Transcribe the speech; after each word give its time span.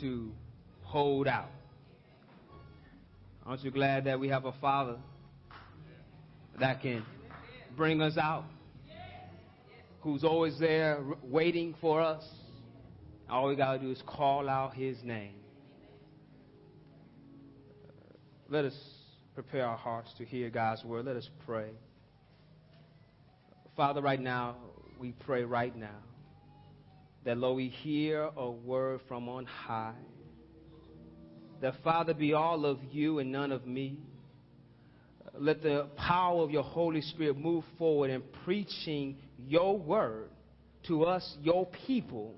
to 0.00 0.32
hold 0.82 1.28
out. 1.28 1.50
Aren't 3.44 3.62
you 3.62 3.70
glad 3.70 4.04
that 4.04 4.18
we 4.18 4.28
have 4.28 4.46
a 4.46 4.52
Father 4.52 4.96
that 6.58 6.80
can 6.80 7.04
bring 7.76 8.00
us 8.00 8.16
out? 8.16 8.44
Who's 10.00 10.24
always 10.24 10.58
there 10.58 11.04
waiting 11.22 11.74
for 11.80 12.00
us? 12.00 12.24
All 13.28 13.48
we 13.48 13.56
got 13.56 13.74
to 13.74 13.78
do 13.78 13.90
is 13.90 14.02
call 14.06 14.48
out 14.48 14.74
His 14.74 14.96
name. 15.04 15.34
Uh, 17.86 18.14
let 18.48 18.64
us 18.64 18.76
prepare 19.34 19.66
our 19.66 19.76
hearts 19.76 20.10
to 20.18 20.24
hear 20.24 20.48
God's 20.48 20.84
word. 20.84 21.04
Let 21.04 21.16
us 21.16 21.28
pray. 21.44 21.70
Father, 23.76 24.00
right 24.00 24.20
now, 24.20 24.56
we 24.98 25.12
pray 25.12 25.44
right 25.44 25.76
now 25.76 25.98
that, 27.26 27.36
Lord, 27.36 27.56
we 27.56 27.68
hear 27.68 28.30
a 28.36 28.48
word 28.48 29.00
from 29.08 29.28
on 29.28 29.44
high. 29.46 29.94
That, 31.60 31.74
Father, 31.82 32.14
be 32.14 32.32
all 32.32 32.64
of 32.64 32.78
you 32.92 33.18
and 33.18 33.32
none 33.32 33.50
of 33.50 33.66
me. 33.66 33.98
Let 35.36 35.60
the 35.60 35.88
power 35.96 36.42
of 36.44 36.52
your 36.52 36.62
Holy 36.62 37.00
Spirit 37.02 37.36
move 37.36 37.64
forward 37.78 38.10
in 38.10 38.22
preaching 38.44 39.16
your 39.38 39.76
word 39.76 40.30
to 40.86 41.02
us, 41.04 41.36
your 41.42 41.66
people, 41.86 42.32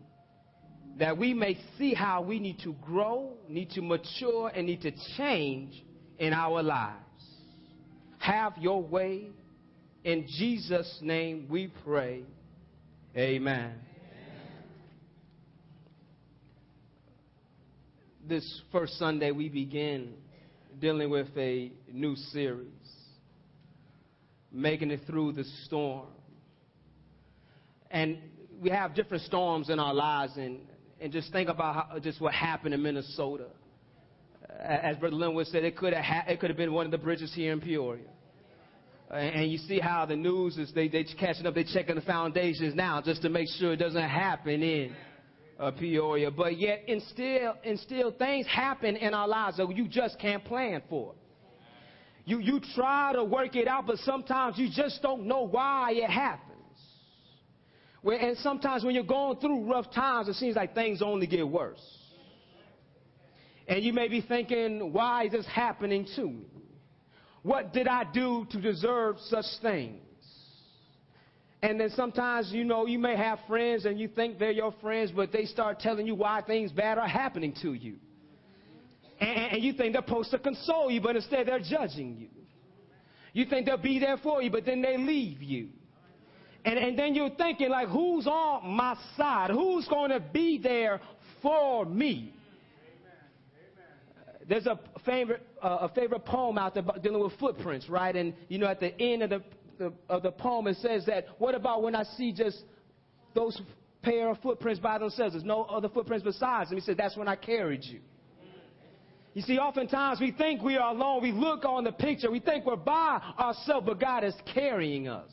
that 0.98 1.18
we 1.18 1.34
may 1.34 1.58
see 1.76 1.92
how 1.92 2.22
we 2.22 2.40
need 2.40 2.58
to 2.60 2.74
grow, 2.80 3.34
need 3.46 3.70
to 3.72 3.82
mature, 3.82 4.50
and 4.54 4.66
need 4.66 4.80
to 4.82 4.92
change 5.18 5.84
in 6.18 6.32
our 6.32 6.62
lives. 6.62 6.96
Have 8.20 8.54
your 8.58 8.82
way. 8.82 9.28
In 10.02 10.26
Jesus' 10.26 10.98
name 11.02 11.46
we 11.50 11.70
pray. 11.84 12.22
Amen. 13.14 13.87
This 18.28 18.60
first 18.70 18.98
Sunday, 18.98 19.30
we 19.30 19.48
begin 19.48 20.12
dealing 20.78 21.08
with 21.08 21.28
a 21.38 21.72
new 21.90 22.14
series, 22.14 22.68
making 24.52 24.90
it 24.90 25.00
through 25.06 25.32
the 25.32 25.44
storm. 25.64 26.08
And 27.90 28.18
we 28.60 28.68
have 28.68 28.94
different 28.94 29.22
storms 29.22 29.70
in 29.70 29.80
our 29.80 29.94
lives, 29.94 30.36
and, 30.36 30.58
and 31.00 31.10
just 31.10 31.32
think 31.32 31.48
about 31.48 31.74
how, 31.74 31.98
just 32.00 32.20
what 32.20 32.34
happened 32.34 32.74
in 32.74 32.82
Minnesota 32.82 33.46
as 34.60 34.96
Brother 34.96 35.16
Linwood 35.16 35.46
said, 35.46 35.64
it 35.64 35.76
could 35.76 35.92
have 35.92 36.04
ha- 36.04 36.24
it 36.28 36.40
could 36.40 36.50
have 36.50 36.56
been 36.56 36.72
one 36.72 36.84
of 36.84 36.92
the 36.92 36.98
bridges 36.98 37.32
here 37.34 37.52
in 37.52 37.60
Peoria. 37.60 38.04
And 39.10 39.50
you 39.50 39.56
see 39.58 39.78
how 39.78 40.04
the 40.04 40.16
news 40.16 40.58
is 40.58 40.70
they 40.74 40.88
they 40.88 41.04
catching 41.04 41.46
up, 41.46 41.54
they 41.54 41.64
checking 41.64 41.94
the 41.94 42.02
foundations 42.02 42.74
now 42.74 43.00
just 43.00 43.22
to 43.22 43.30
make 43.30 43.48
sure 43.58 43.72
it 43.72 43.78
doesn't 43.78 44.08
happen 44.08 44.62
in 44.62 44.94
uh, 45.58 45.70
Peoria. 45.72 46.30
But 46.30 46.58
yet, 46.58 46.84
and 46.88 47.02
still, 47.02 47.54
and 47.64 47.78
still, 47.80 48.10
things 48.12 48.46
happen 48.46 48.96
in 48.96 49.14
our 49.14 49.28
lives 49.28 49.56
that 49.56 49.74
you 49.74 49.88
just 49.88 50.18
can't 50.18 50.44
plan 50.44 50.82
for. 50.88 51.14
You 52.24 52.40
you 52.40 52.60
try 52.74 53.12
to 53.14 53.24
work 53.24 53.56
it 53.56 53.66
out, 53.66 53.86
but 53.86 53.98
sometimes 53.98 54.58
you 54.58 54.68
just 54.70 55.00
don't 55.02 55.26
know 55.26 55.48
why 55.48 55.92
it 55.92 56.10
happens. 56.10 56.44
Where, 58.02 58.18
and 58.18 58.36
sometimes 58.38 58.84
when 58.84 58.94
you're 58.94 59.04
going 59.04 59.38
through 59.38 59.70
rough 59.70 59.90
times, 59.92 60.28
it 60.28 60.34
seems 60.34 60.54
like 60.54 60.74
things 60.74 61.02
only 61.02 61.26
get 61.26 61.48
worse. 61.48 61.80
And 63.66 63.82
you 63.82 63.92
may 63.92 64.08
be 64.08 64.20
thinking, 64.20 64.92
why 64.92 65.24
is 65.24 65.32
this 65.32 65.46
happening 65.46 66.06
to 66.16 66.24
me? 66.24 66.46
What 67.42 67.72
did 67.72 67.86
I 67.86 68.04
do 68.12 68.46
to 68.50 68.60
deserve 68.60 69.16
such 69.28 69.44
things? 69.62 70.00
And 71.60 71.80
then 71.80 71.90
sometimes, 71.90 72.52
you 72.52 72.64
know, 72.64 72.86
you 72.86 72.98
may 72.98 73.16
have 73.16 73.40
friends 73.48 73.84
and 73.84 73.98
you 73.98 74.06
think 74.06 74.38
they're 74.38 74.52
your 74.52 74.72
friends, 74.80 75.10
but 75.10 75.32
they 75.32 75.44
start 75.44 75.80
telling 75.80 76.06
you 76.06 76.14
why 76.14 76.40
things 76.42 76.70
bad 76.70 76.98
are 76.98 77.08
happening 77.08 77.52
to 77.62 77.72
you. 77.72 77.96
And, 79.20 79.52
and 79.52 79.62
you 79.62 79.72
think 79.72 79.94
they're 79.94 80.02
supposed 80.06 80.30
to 80.30 80.38
console 80.38 80.90
you, 80.90 81.00
but 81.00 81.16
instead 81.16 81.48
they're 81.48 81.58
judging 81.58 82.16
you. 82.16 82.28
You 83.32 83.46
think 83.46 83.66
they'll 83.66 83.76
be 83.76 83.98
there 83.98 84.16
for 84.18 84.40
you, 84.40 84.50
but 84.50 84.64
then 84.64 84.82
they 84.82 84.96
leave 84.96 85.42
you. 85.42 85.70
And, 86.64 86.78
and 86.78 86.98
then 86.98 87.14
you're 87.14 87.30
thinking, 87.30 87.70
like, 87.70 87.88
who's 87.88 88.26
on 88.26 88.70
my 88.70 88.96
side? 89.16 89.50
Who's 89.50 89.86
going 89.88 90.10
to 90.10 90.20
be 90.20 90.58
there 90.58 91.00
for 91.42 91.84
me? 91.84 92.34
there's 94.48 94.66
a 94.66 94.80
favorite, 95.04 95.46
uh, 95.62 95.78
a 95.82 95.88
favorite 95.90 96.24
poem 96.24 96.56
out 96.56 96.72
there 96.72 96.82
dealing 97.02 97.22
with 97.22 97.38
footprints, 97.38 97.88
right? 97.88 98.16
And, 98.16 98.32
you 98.48 98.58
know, 98.58 98.66
at 98.66 98.80
the 98.80 98.98
end 99.00 99.22
of 99.22 99.30
the, 99.30 99.42
the, 99.78 99.92
of 100.08 100.22
the 100.22 100.32
poem, 100.32 100.66
it 100.66 100.76
says 100.78 101.06
that, 101.06 101.26
what 101.38 101.54
about 101.54 101.82
when 101.82 101.94
I 101.94 102.04
see 102.04 102.32
just 102.32 102.62
those 103.34 103.60
pair 104.02 104.30
of 104.30 104.38
footprints 104.38 104.80
by 104.80 104.98
themselves? 104.98 105.34
There's 105.34 105.44
no 105.44 105.62
other 105.64 105.88
footprints 105.88 106.24
besides 106.24 106.70
them. 106.70 106.78
He 106.78 106.84
said, 106.84 106.96
that's 106.96 107.16
when 107.16 107.28
I 107.28 107.36
carried 107.36 107.84
you. 107.84 108.00
You 109.34 109.42
see, 109.42 109.58
oftentimes 109.58 110.20
we 110.20 110.32
think 110.32 110.62
we 110.62 110.76
are 110.76 110.90
alone. 110.92 111.22
We 111.22 111.32
look 111.32 111.64
on 111.64 111.84
the 111.84 111.92
picture. 111.92 112.30
We 112.30 112.40
think 112.40 112.66
we're 112.66 112.76
by 112.76 113.20
ourselves, 113.38 113.86
but 113.86 114.00
God 114.00 114.24
is 114.24 114.34
carrying 114.52 115.06
us. 115.06 115.30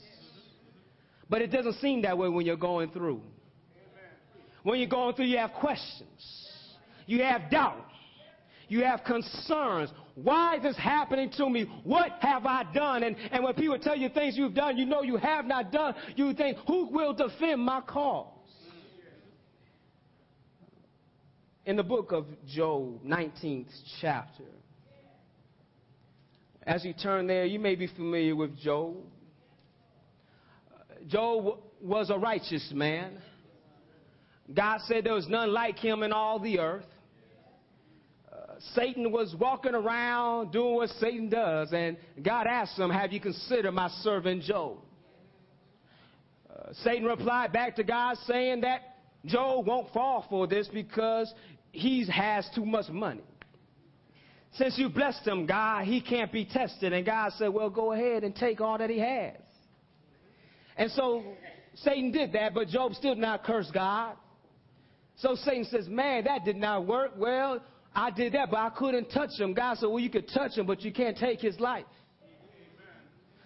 But 1.29 1.41
it 1.41 1.47
doesn't 1.47 1.75
seem 1.75 2.03
that 2.03 2.17
way 2.17 2.29
when 2.29 2.45
you're 2.45 2.55
going 2.55 2.91
through. 2.91 3.21
When 4.61 4.79
you're 4.79 4.89
going 4.89 5.15
through, 5.15 5.25
you 5.25 5.37
have 5.37 5.53
questions. 5.53 6.49
You 7.07 7.23
have 7.23 7.49
doubt. 7.49 7.85
You 8.67 8.83
have 8.83 9.03
concerns. 9.03 9.91
Why 10.15 10.57
is 10.57 10.63
this 10.63 10.77
happening 10.77 11.29
to 11.37 11.49
me? 11.49 11.65
What 11.83 12.11
have 12.21 12.45
I 12.45 12.63
done? 12.73 13.03
And, 13.03 13.15
and 13.31 13.43
when 13.43 13.53
people 13.53 13.77
tell 13.79 13.95
you 13.95 14.09
things 14.09 14.37
you've 14.37 14.53
done, 14.53 14.77
you 14.77 14.85
know 14.85 15.03
you 15.03 15.17
have 15.17 15.45
not 15.45 15.71
done, 15.71 15.93
you 16.15 16.33
think, 16.33 16.57
who 16.67 16.89
will 16.89 17.13
defend 17.13 17.61
my 17.61 17.81
cause? 17.81 18.31
In 21.65 21.75
the 21.75 21.83
book 21.83 22.11
of 22.11 22.25
Job, 22.47 23.03
19th 23.03 23.69
chapter, 23.99 24.43
as 26.63 26.85
you 26.85 26.93
turn 26.93 27.27
there, 27.27 27.45
you 27.45 27.59
may 27.59 27.75
be 27.75 27.87
familiar 27.87 28.35
with 28.35 28.57
Job. 28.59 28.97
Job 31.07 31.59
was 31.81 32.09
a 32.09 32.17
righteous 32.17 32.71
man. 32.73 33.17
God 34.53 34.79
said 34.87 35.03
there 35.03 35.13
was 35.13 35.27
none 35.27 35.51
like 35.51 35.77
him 35.77 36.03
in 36.03 36.11
all 36.11 36.39
the 36.39 36.59
earth. 36.59 36.85
Satan 38.73 39.11
was 39.11 39.35
walking 39.39 39.75
around 39.75 40.51
doing 40.51 40.75
what 40.75 40.89
Satan 41.01 41.29
does, 41.29 41.71
and 41.73 41.97
God 42.21 42.47
asked 42.47 42.77
him, 42.77 42.89
Have 42.89 43.11
you 43.11 43.19
considered 43.19 43.71
my 43.71 43.89
servant 44.01 44.43
Job? 44.43 44.77
Uh, 46.49 46.73
Satan 46.83 47.05
replied 47.05 47.51
back 47.51 47.75
to 47.75 47.83
God 47.83 48.17
saying 48.25 48.61
that 48.61 48.81
Job 49.25 49.65
won't 49.65 49.91
fall 49.93 50.25
for 50.29 50.47
this 50.47 50.67
because 50.67 51.33
he 51.71 52.05
has 52.07 52.47
too 52.55 52.65
much 52.65 52.89
money. 52.89 53.23
Since 54.53 54.77
you 54.77 54.87
blessed 54.89 55.27
him, 55.27 55.45
God, 55.45 55.83
he 55.83 55.99
can't 55.99 56.31
be 56.31 56.45
tested. 56.45 56.93
And 56.93 57.05
God 57.05 57.33
said, 57.37 57.49
Well, 57.49 57.69
go 57.69 57.91
ahead 57.91 58.23
and 58.23 58.33
take 58.35 58.61
all 58.61 58.77
that 58.77 58.89
he 58.89 58.99
has. 58.99 59.35
And 60.77 60.91
so 60.91 61.23
Satan 61.75 62.11
did 62.11 62.33
that, 62.33 62.53
but 62.53 62.69
Job 62.69 62.93
still 62.93 63.15
did 63.15 63.21
not 63.21 63.43
curse 63.43 63.69
God. 63.73 64.15
So 65.17 65.35
Satan 65.35 65.65
says, 65.65 65.87
Man, 65.89 66.23
that 66.25 66.45
did 66.45 66.55
not 66.55 66.85
work. 66.85 67.11
Well, 67.17 67.61
I 67.95 68.11
did 68.11 68.33
that, 68.33 68.51
but 68.51 68.57
I 68.57 68.69
couldn't 68.71 69.09
touch 69.09 69.39
him. 69.39 69.53
God 69.53 69.77
said, 69.77 69.87
Well, 69.87 69.99
you 69.99 70.09
could 70.09 70.27
touch 70.27 70.57
him, 70.57 70.65
but 70.65 70.81
you 70.81 70.91
can't 70.91 71.17
take 71.17 71.39
his 71.39 71.59
life. 71.59 71.85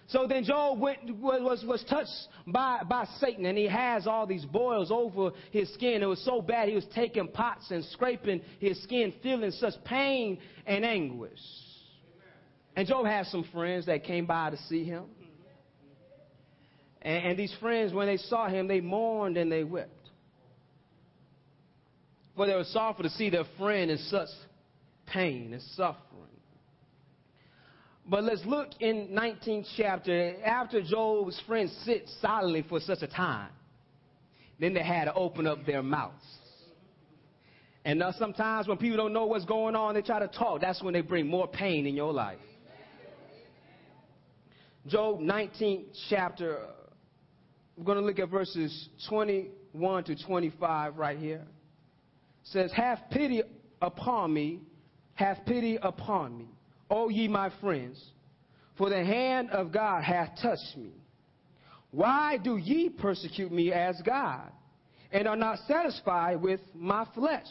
So 0.08 0.26
then 0.26 0.42
Job 0.42 0.80
went, 0.80 1.18
was, 1.18 1.64
was 1.64 1.84
touched 1.88 2.10
by, 2.48 2.80
by 2.88 3.06
Satan, 3.20 3.46
and 3.46 3.56
he 3.56 3.68
has 3.68 4.08
all 4.08 4.26
these 4.26 4.44
boils 4.44 4.90
over 4.90 5.30
his 5.52 5.72
skin. 5.74 6.02
It 6.02 6.06
was 6.06 6.24
so 6.24 6.42
bad, 6.42 6.68
he 6.68 6.74
was 6.74 6.86
taking 6.92 7.28
pots 7.28 7.70
and 7.70 7.84
scraping 7.84 8.42
his 8.58 8.82
skin, 8.82 9.14
feeling 9.22 9.52
such 9.52 9.74
pain 9.84 10.38
and 10.66 10.84
anguish. 10.84 11.38
And 12.74 12.88
Job 12.88 13.06
had 13.06 13.26
some 13.26 13.44
friends 13.52 13.86
that 13.86 14.02
came 14.02 14.26
by 14.26 14.50
to 14.50 14.56
see 14.56 14.82
him. 14.82 15.04
And, 17.02 17.26
and 17.26 17.38
these 17.38 17.54
friends, 17.60 17.92
when 17.92 18.08
they 18.08 18.16
saw 18.16 18.48
him, 18.48 18.66
they 18.66 18.80
mourned 18.80 19.36
and 19.36 19.50
they 19.50 19.62
wept 19.62 19.99
for 22.40 22.46
they 22.46 22.54
were 22.54 22.64
sorrowful 22.64 23.02
to 23.02 23.10
see 23.10 23.28
their 23.28 23.44
friend 23.58 23.90
in 23.90 23.98
such 23.98 24.30
pain 25.04 25.52
and 25.52 25.60
suffering. 25.76 26.06
But 28.06 28.24
let's 28.24 28.40
look 28.46 28.68
in 28.80 29.08
19th 29.08 29.66
chapter. 29.76 30.36
After 30.42 30.80
Job's 30.80 31.38
friends 31.46 31.70
sit 31.84 32.08
silently 32.22 32.64
for 32.66 32.80
such 32.80 33.02
a 33.02 33.06
time, 33.06 33.50
then 34.58 34.72
they 34.72 34.82
had 34.82 35.04
to 35.04 35.12
open 35.12 35.46
up 35.46 35.66
their 35.66 35.82
mouths. 35.82 36.14
And 37.84 37.98
now 37.98 38.12
sometimes 38.12 38.66
when 38.66 38.78
people 38.78 38.96
don't 38.96 39.12
know 39.12 39.26
what's 39.26 39.44
going 39.44 39.76
on, 39.76 39.92
they 39.92 40.00
try 40.00 40.20
to 40.20 40.28
talk. 40.28 40.62
That's 40.62 40.82
when 40.82 40.94
they 40.94 41.02
bring 41.02 41.26
more 41.26 41.46
pain 41.46 41.86
in 41.86 41.94
your 41.94 42.14
life. 42.14 42.38
Job 44.86 45.20
19th 45.20 45.88
chapter, 46.08 46.60
we're 47.76 47.84
going 47.84 47.98
to 47.98 48.04
look 48.04 48.18
at 48.18 48.30
verses 48.30 48.88
21 49.10 50.04
to 50.04 50.24
25 50.24 50.96
right 50.96 51.18
here 51.18 51.44
says, 52.44 52.72
Have 52.72 52.98
pity 53.10 53.42
upon 53.80 54.32
me, 54.32 54.60
have 55.14 55.44
pity 55.46 55.78
upon 55.82 56.38
me, 56.38 56.48
O 56.90 57.08
ye 57.08 57.28
my 57.28 57.50
friends, 57.60 58.02
for 58.76 58.88
the 58.88 59.04
hand 59.04 59.50
of 59.50 59.72
God 59.72 60.02
hath 60.02 60.30
touched 60.40 60.76
me. 60.76 60.92
Why 61.90 62.38
do 62.38 62.56
ye 62.56 62.88
persecute 62.88 63.52
me 63.52 63.72
as 63.72 64.00
God, 64.04 64.50
and 65.12 65.26
are 65.26 65.36
not 65.36 65.58
satisfied 65.66 66.40
with 66.40 66.60
my 66.74 67.06
flesh? 67.14 67.46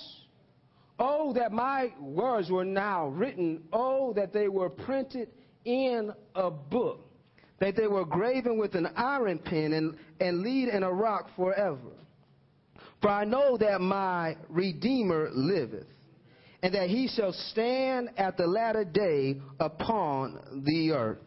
Oh, 0.97 1.33
that 1.33 1.51
my 1.51 1.93
words 1.99 2.49
were 2.49 2.65
now 2.65 3.07
written, 3.07 3.63
oh, 3.71 4.13
that 4.13 4.33
they 4.33 4.49
were 4.49 4.69
printed 4.69 5.29
in 5.63 6.11
a 6.35 6.51
book, 6.51 7.09
that 7.59 7.75
they 7.75 7.87
were 7.87 8.05
graven 8.05 8.57
with 8.57 8.75
an 8.75 8.87
iron 8.95 9.39
pen 9.39 9.73
and, 9.73 9.97
and 10.19 10.41
lead 10.41 10.69
in 10.69 10.83
a 10.83 10.91
rock 10.91 11.29
forever. 11.35 11.91
For 13.01 13.09
I 13.09 13.23
know 13.23 13.57
that 13.57 13.79
my 13.79 14.35
Redeemer 14.49 15.29
liveth, 15.33 15.87
and 16.61 16.73
that 16.73 16.89
he 16.89 17.07
shall 17.07 17.31
stand 17.31 18.09
at 18.17 18.35
the 18.35 18.45
latter 18.45 18.83
day 18.83 19.39
upon 19.59 20.63
the 20.65 20.91
earth. 20.91 21.19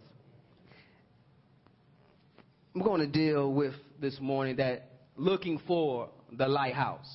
I'm 2.75 2.83
going 2.83 3.01
to 3.01 3.07
deal 3.07 3.53
with 3.53 3.75
this 4.01 4.19
morning 4.21 4.57
that 4.57 4.91
looking 5.17 5.61
for 5.67 6.09
the 6.33 6.49
lighthouse. 6.49 7.07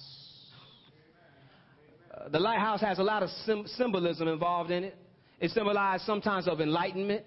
Uh, 2.14 2.30
the 2.30 2.40
lighthouse 2.40 2.82
has 2.82 3.00
a 3.00 3.04
lot 3.04 3.24
of 3.24 3.30
symbolism 3.66 4.28
involved 4.28 4.72
in 4.72 4.84
it. 4.84 4.98
It 5.40 5.52
symbolizes 5.52 6.06
sometimes 6.06 6.48
of 6.48 6.62
enlightenment. 6.62 7.26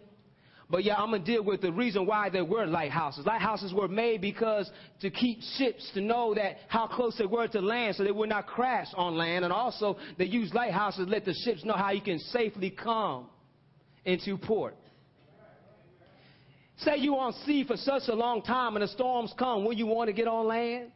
But 0.71 0.85
yeah, 0.85 0.95
I'm 0.95 1.11
to 1.11 1.19
deal 1.19 1.43
with 1.43 1.63
the 1.63 1.73
reason 1.73 2.07
why 2.07 2.31
there 2.31 2.45
were 2.45 2.65
lighthouses. 2.65 3.27
Lighthouses 3.27 3.75
were 3.75 3.89
made 3.89 4.21
because 4.21 4.71
to 5.01 5.11
keep 5.11 5.41
ships 5.59 5.91
to 5.95 6.01
know 6.01 6.33
that 6.35 6.59
how 6.69 6.87
close 6.87 7.19
they 7.19 7.27
were 7.27 7.49
to 7.49 7.61
land 7.61 7.97
so 7.97 8.05
they 8.05 8.13
would 8.13 8.29
not 8.29 8.47
crash 8.47 8.87
on 8.95 9.17
land. 9.17 9.45
And 9.45 9.53
also 9.53 9.97
they 10.17 10.27
used 10.27 10.55
lighthouses 10.55 11.07
to 11.07 11.11
let 11.11 11.25
the 11.25 11.35
ships 11.45 11.65
know 11.65 11.75
how 11.75 11.91
you 11.91 12.01
can 12.01 12.21
safely 12.21 12.71
come 12.71 13.27
into 14.05 14.39
port. 14.39 14.77
Say 16.79 16.99
you 16.99 17.17
on 17.17 17.33
sea 17.45 17.65
for 17.65 17.77
such 17.77 18.05
a 18.07 18.15
long 18.15 18.41
time 18.41 18.77
and 18.77 18.85
the 18.85 18.89
storms 18.89 19.35
come 19.37 19.65
when 19.65 19.77
you 19.77 19.87
want 19.87 20.07
to 20.07 20.13
get 20.13 20.29
on 20.29 20.47
land. 20.47 20.93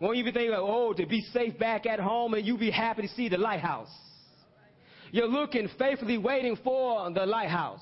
Won't 0.00 0.18
you 0.18 0.24
be 0.24 0.32
thinking, 0.32 0.54
oh, 0.54 0.92
to 0.92 1.06
be 1.06 1.22
safe 1.32 1.58
back 1.58 1.86
at 1.86 1.98
home 1.98 2.34
and 2.34 2.46
you 2.46 2.58
be 2.58 2.70
happy 2.70 3.02
to 3.02 3.08
see 3.08 3.30
the 3.30 3.38
lighthouse. 3.38 3.88
You're 5.12 5.28
looking 5.28 5.68
faithfully 5.78 6.18
waiting 6.18 6.58
for 6.62 7.10
the 7.10 7.24
lighthouse. 7.24 7.80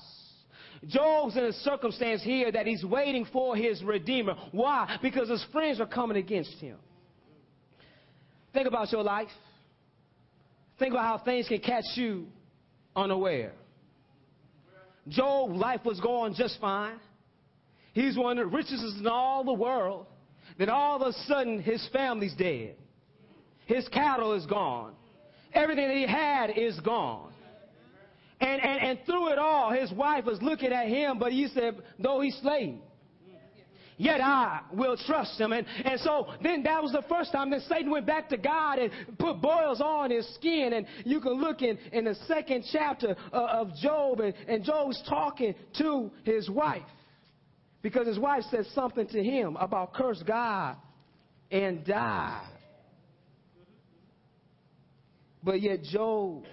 Job's 0.87 1.35
in 1.37 1.45
a 1.45 1.53
circumstance 1.53 2.23
here 2.23 2.51
that 2.51 2.67
he's 2.67 2.83
waiting 2.83 3.25
for 3.31 3.55
his 3.55 3.83
Redeemer. 3.83 4.35
Why? 4.51 4.97
Because 5.01 5.29
his 5.29 5.45
friends 5.51 5.79
are 5.79 5.87
coming 5.87 6.17
against 6.17 6.53
him. 6.59 6.77
Think 8.53 8.67
about 8.67 8.91
your 8.91 9.03
life. 9.03 9.27
Think 10.79 10.91
about 10.91 11.05
how 11.05 11.23
things 11.23 11.47
can 11.47 11.59
catch 11.59 11.85
you 11.95 12.27
unaware. 12.95 13.53
Job's 15.07 15.55
life 15.55 15.81
was 15.85 15.99
going 15.99 16.33
just 16.33 16.59
fine. 16.59 16.99
He's 17.93 18.17
one 18.17 18.37
of 18.37 18.49
the 18.49 18.55
richest 18.55 18.83
in 18.99 19.07
all 19.07 19.43
the 19.43 19.53
world. 19.53 20.07
Then 20.57 20.69
all 20.69 21.01
of 21.01 21.07
a 21.07 21.13
sudden, 21.27 21.61
his 21.61 21.87
family's 21.91 22.33
dead. 22.35 22.75
His 23.65 23.87
cattle 23.89 24.33
is 24.33 24.45
gone. 24.45 24.93
Everything 25.53 25.87
that 25.87 25.97
he 25.97 26.07
had 26.07 26.57
is 26.57 26.79
gone. 26.81 27.31
And, 28.41 28.61
and, 28.61 28.81
and 28.81 28.99
through 29.05 29.29
it 29.29 29.37
all, 29.37 29.71
his 29.71 29.91
wife 29.93 30.25
was 30.25 30.41
looking 30.41 30.73
at 30.73 30.87
him, 30.87 31.19
but 31.19 31.31
he 31.31 31.47
said, 31.47 31.77
though 31.97 32.19
he 32.19 32.31
slay 32.31 32.67
me, 32.67 32.81
yet 33.97 34.19
I 34.19 34.59
will 34.73 34.97
trust 34.97 35.39
him. 35.39 35.53
And, 35.53 35.65
and 35.85 35.99
so 36.01 36.27
then 36.43 36.63
that 36.63 36.83
was 36.83 36.91
the 36.91 37.03
first 37.07 37.31
time 37.31 37.49
that 37.51 37.61
Satan 37.61 37.89
went 37.89 38.05
back 38.05 38.27
to 38.29 38.37
God 38.37 38.77
and 38.79 38.91
put 39.17 39.41
boils 39.41 39.79
on 39.79 40.11
his 40.11 40.27
skin. 40.35 40.73
And 40.73 40.85
you 41.05 41.21
can 41.21 41.33
look 41.33 41.61
in, 41.61 41.77
in 41.93 42.03
the 42.03 42.15
second 42.27 42.65
chapter 42.73 43.15
uh, 43.31 43.45
of 43.45 43.73
Job, 43.81 44.19
and, 44.19 44.33
and 44.49 44.65
Job's 44.65 45.01
talking 45.07 45.55
to 45.77 46.11
his 46.23 46.49
wife. 46.49 46.83
Because 47.81 48.05
his 48.07 48.19
wife 48.19 48.43
said 48.51 48.65
something 48.73 49.07
to 49.07 49.23
him 49.23 49.55
about 49.57 49.93
curse 49.93 50.21
God 50.27 50.75
and 51.51 51.85
die. 51.85 52.45
But 55.41 55.61
yet 55.61 55.83
Job 55.83 56.43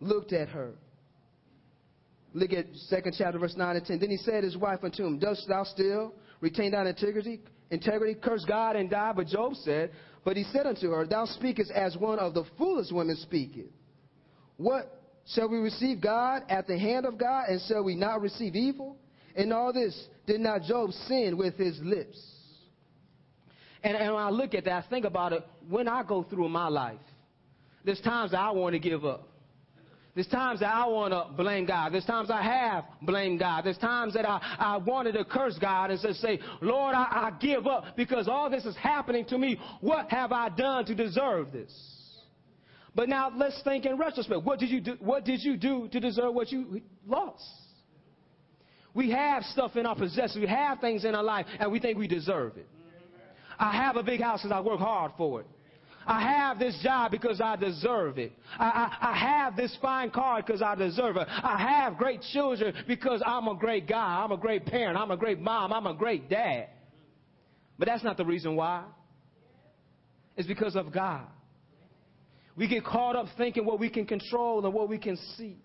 looked 0.00 0.32
at 0.32 0.48
her 0.48 0.72
Look 2.34 2.52
at 2.52 2.66
second 2.88 3.14
chapter, 3.16 3.38
verse 3.38 3.54
9 3.56 3.76
and 3.76 3.86
10. 3.86 3.98
Then 4.00 4.10
he 4.10 4.18
said 4.18 4.44
his 4.44 4.56
wife 4.56 4.80
unto 4.82 5.04
him, 5.04 5.18
Dost 5.18 5.46
thou 5.48 5.64
still 5.64 6.14
retain 6.40 6.72
thine 6.72 6.86
integrity? 6.86 7.40
Integrity, 7.70 8.14
curse 8.14 8.44
God 8.46 8.76
and 8.76 8.90
die. 8.90 9.12
But 9.14 9.28
Job 9.28 9.54
said, 9.56 9.90
But 10.24 10.36
he 10.36 10.44
said 10.44 10.66
unto 10.66 10.90
her, 10.90 11.06
Thou 11.06 11.24
speakest 11.26 11.70
as 11.70 11.96
one 11.96 12.18
of 12.18 12.34
the 12.34 12.44
foolish 12.56 12.88
women 12.90 13.16
speaketh. 13.16 13.70
What 14.56 15.02
shall 15.34 15.48
we 15.48 15.58
receive 15.58 16.00
God 16.00 16.42
at 16.48 16.66
the 16.66 16.78
hand 16.78 17.06
of 17.06 17.18
God, 17.18 17.48
and 17.48 17.60
shall 17.68 17.84
we 17.84 17.94
not 17.94 18.20
receive 18.20 18.54
evil? 18.54 18.96
In 19.34 19.52
all 19.52 19.72
this, 19.72 20.08
did 20.26 20.40
not 20.40 20.62
Job 20.62 20.90
sin 21.06 21.36
with 21.36 21.56
his 21.56 21.78
lips? 21.82 22.18
And, 23.82 23.96
and 23.96 24.14
when 24.14 24.22
I 24.22 24.30
look 24.30 24.54
at 24.54 24.64
that, 24.64 24.84
I 24.84 24.88
think 24.88 25.04
about 25.04 25.32
it 25.32 25.46
when 25.68 25.86
I 25.88 26.02
go 26.02 26.24
through 26.24 26.48
my 26.48 26.68
life. 26.68 26.98
There's 27.84 28.00
times 28.00 28.34
I 28.34 28.50
want 28.50 28.72
to 28.72 28.78
give 28.78 29.04
up. 29.04 29.27
There's 30.18 30.26
times 30.26 30.58
that 30.58 30.74
I 30.74 30.84
want 30.88 31.12
to 31.12 31.32
blame 31.40 31.64
God. 31.64 31.92
There's 31.92 32.04
times 32.04 32.28
I 32.28 32.42
have 32.42 32.86
blamed 33.02 33.38
God. 33.38 33.64
There's 33.64 33.78
times 33.78 34.14
that 34.14 34.28
I, 34.28 34.40
I 34.58 34.76
wanted 34.78 35.12
to 35.12 35.24
curse 35.24 35.56
God 35.60 35.92
and 35.92 36.16
say, 36.16 36.40
Lord, 36.60 36.96
I, 36.96 37.04
I 37.04 37.32
give 37.40 37.68
up 37.68 37.96
because 37.96 38.26
all 38.26 38.50
this 38.50 38.64
is 38.64 38.76
happening 38.78 39.24
to 39.26 39.38
me. 39.38 39.60
What 39.80 40.10
have 40.10 40.32
I 40.32 40.48
done 40.48 40.86
to 40.86 40.94
deserve 40.96 41.52
this? 41.52 41.72
But 42.96 43.08
now 43.08 43.30
let's 43.32 43.62
think 43.62 43.86
in 43.86 43.96
retrospect. 43.96 44.42
What 44.42 44.58
did 44.58 44.70
you 44.70 44.80
do, 44.80 44.96
what 44.98 45.24
did 45.24 45.40
you 45.40 45.56
do 45.56 45.86
to 45.92 46.00
deserve 46.00 46.34
what 46.34 46.50
you 46.50 46.82
lost? 47.06 47.44
We 48.94 49.12
have 49.12 49.44
stuff 49.44 49.76
in 49.76 49.86
our 49.86 49.94
possession. 49.94 50.40
We 50.40 50.48
have 50.48 50.80
things 50.80 51.04
in 51.04 51.14
our 51.14 51.22
life 51.22 51.46
and 51.60 51.70
we 51.70 51.78
think 51.78 51.96
we 51.96 52.08
deserve 52.08 52.56
it. 52.56 52.66
I 53.56 53.70
have 53.70 53.94
a 53.94 54.02
big 54.02 54.20
house 54.20 54.42
because 54.42 54.50
I 54.50 54.60
work 54.62 54.80
hard 54.80 55.12
for 55.16 55.42
it. 55.42 55.46
I 56.08 56.22
have 56.22 56.58
this 56.58 56.76
job 56.82 57.10
because 57.10 57.38
I 57.38 57.56
deserve 57.56 58.16
it. 58.16 58.32
I, 58.58 58.64
I, 58.64 59.10
I 59.10 59.16
have 59.18 59.56
this 59.56 59.76
fine 59.82 60.10
car 60.10 60.42
because 60.44 60.62
I 60.62 60.74
deserve 60.74 61.18
it. 61.18 61.28
I 61.28 61.58
have 61.58 61.98
great 61.98 62.22
children 62.32 62.74
because 62.88 63.22
I'm 63.26 63.46
a 63.46 63.54
great 63.54 63.86
guy. 63.86 64.22
I'm 64.24 64.32
a 64.32 64.38
great 64.38 64.64
parent. 64.64 64.96
I'm 64.96 65.10
a 65.10 65.18
great 65.18 65.38
mom. 65.38 65.70
I'm 65.70 65.86
a 65.86 65.92
great 65.92 66.30
dad. 66.30 66.68
But 67.78 67.88
that's 67.88 68.02
not 68.02 68.16
the 68.16 68.24
reason 68.24 68.56
why. 68.56 68.84
It's 70.34 70.48
because 70.48 70.76
of 70.76 70.90
God. 70.92 71.26
We 72.56 72.68
get 72.68 72.86
caught 72.86 73.14
up 73.14 73.26
thinking 73.36 73.66
what 73.66 73.78
we 73.78 73.90
can 73.90 74.06
control 74.06 74.64
and 74.64 74.72
what 74.72 74.88
we 74.88 74.96
can 74.96 75.18
see. 75.36 75.58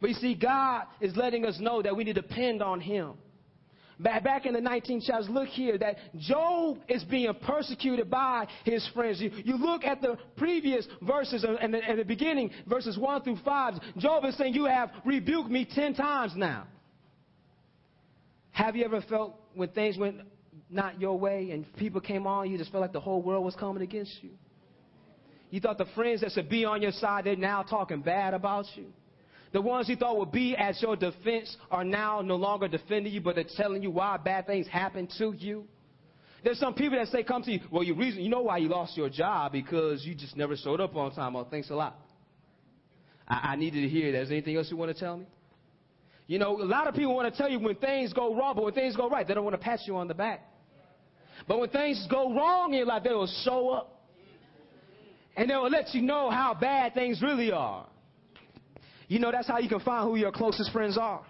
But 0.00 0.10
you 0.10 0.16
see, 0.16 0.34
God 0.34 0.86
is 1.00 1.14
letting 1.16 1.46
us 1.46 1.58
know 1.60 1.80
that 1.80 1.94
we 1.94 2.02
need 2.02 2.16
to 2.16 2.22
depend 2.22 2.60
on 2.60 2.80
Him. 2.80 3.14
Back 4.00 4.46
in 4.46 4.54
the 4.54 4.60
19th 4.60 5.02
chapter, 5.06 5.32
look 5.32 5.48
here 5.48 5.76
that 5.78 5.96
Job 6.16 6.78
is 6.88 7.02
being 7.04 7.32
persecuted 7.42 8.08
by 8.08 8.46
his 8.64 8.88
friends. 8.94 9.20
You, 9.20 9.30
you 9.44 9.56
look 9.56 9.82
at 9.82 10.00
the 10.00 10.16
previous 10.36 10.86
verses 11.02 11.44
and 11.44 11.74
the, 11.74 11.80
the 11.96 12.04
beginning, 12.04 12.50
verses 12.68 12.96
1 12.96 13.22
through 13.22 13.38
5. 13.44 13.74
Job 13.96 14.24
is 14.24 14.36
saying, 14.36 14.54
You 14.54 14.66
have 14.66 14.90
rebuked 15.04 15.50
me 15.50 15.66
10 15.74 15.94
times 15.94 16.32
now. 16.36 16.68
Have 18.52 18.76
you 18.76 18.84
ever 18.84 19.00
felt 19.02 19.40
when 19.54 19.68
things 19.70 19.98
went 19.98 20.18
not 20.70 21.00
your 21.00 21.18
way 21.18 21.50
and 21.50 21.66
people 21.76 22.00
came 22.00 22.26
on, 22.26 22.48
you 22.50 22.56
just 22.56 22.70
felt 22.70 22.82
like 22.82 22.92
the 22.92 23.00
whole 23.00 23.22
world 23.22 23.44
was 23.44 23.56
coming 23.56 23.82
against 23.82 24.16
you? 24.22 24.30
You 25.50 25.60
thought 25.60 25.78
the 25.78 25.86
friends 25.96 26.20
that 26.20 26.32
should 26.32 26.48
be 26.48 26.64
on 26.64 26.82
your 26.82 26.92
side, 26.92 27.24
they're 27.24 27.34
now 27.34 27.62
talking 27.64 28.00
bad 28.02 28.34
about 28.34 28.66
you? 28.76 28.92
The 29.52 29.60
ones 29.60 29.88
you 29.88 29.96
thought 29.96 30.18
would 30.18 30.32
be 30.32 30.54
at 30.56 30.80
your 30.82 30.96
defense 30.96 31.56
are 31.70 31.84
now 31.84 32.20
no 32.20 32.36
longer 32.36 32.68
defending 32.68 33.12
you, 33.12 33.20
but 33.20 33.34
they're 33.34 33.44
telling 33.56 33.82
you 33.82 33.90
why 33.90 34.16
bad 34.18 34.46
things 34.46 34.66
happen 34.68 35.08
to 35.18 35.32
you. 35.32 35.64
There's 36.44 36.58
some 36.58 36.74
people 36.74 36.98
that 36.98 37.08
say, 37.08 37.22
come 37.22 37.42
to 37.42 37.50
you, 37.50 37.60
well, 37.70 37.82
you 37.82 37.94
reason, 37.94 38.22
you 38.22 38.28
know 38.28 38.42
why 38.42 38.58
you 38.58 38.68
lost 38.68 38.96
your 38.96 39.08
job 39.08 39.52
because 39.52 40.04
you 40.04 40.14
just 40.14 40.36
never 40.36 40.56
showed 40.56 40.80
up 40.80 40.94
on 40.94 41.12
time. 41.12 41.34
Oh, 41.34 41.46
thanks 41.50 41.70
a 41.70 41.74
lot. 41.74 41.96
I, 43.26 43.52
I 43.52 43.56
needed 43.56 43.80
to 43.80 43.88
hear 43.88 44.12
that. 44.12 44.22
Is 44.22 44.28
there 44.28 44.36
anything 44.36 44.56
else 44.56 44.70
you 44.70 44.76
want 44.76 44.94
to 44.94 44.98
tell 44.98 45.16
me? 45.16 45.26
You 46.26 46.38
know, 46.38 46.60
a 46.60 46.62
lot 46.62 46.86
of 46.86 46.94
people 46.94 47.16
want 47.16 47.32
to 47.32 47.36
tell 47.36 47.50
you 47.50 47.58
when 47.58 47.74
things 47.76 48.12
go 48.12 48.36
wrong, 48.36 48.54
but 48.54 48.64
when 48.64 48.74
things 48.74 48.94
go 48.94 49.08
right, 49.08 49.26
they 49.26 49.34
don't 49.34 49.44
want 49.44 49.54
to 49.54 49.62
pat 49.62 49.80
you 49.86 49.96
on 49.96 50.08
the 50.08 50.14
back. 50.14 50.46
But 51.48 51.58
when 51.58 51.70
things 51.70 52.06
go 52.10 52.34
wrong 52.34 52.72
in 52.72 52.78
your 52.78 52.86
life, 52.86 53.02
they 53.02 53.14
will 53.14 53.30
show 53.44 53.70
up. 53.70 54.02
And 55.36 55.48
they 55.48 55.54
will 55.54 55.70
let 55.70 55.94
you 55.94 56.02
know 56.02 56.30
how 56.30 56.54
bad 56.54 56.94
things 56.94 57.22
really 57.22 57.50
are. 57.50 57.86
You 59.08 59.18
know, 59.18 59.32
that's 59.32 59.48
how 59.48 59.58
you 59.58 59.68
can 59.68 59.80
find 59.80 60.08
who 60.08 60.16
your 60.16 60.32
closest 60.32 60.70
friends 60.70 60.96
are. 60.98 61.24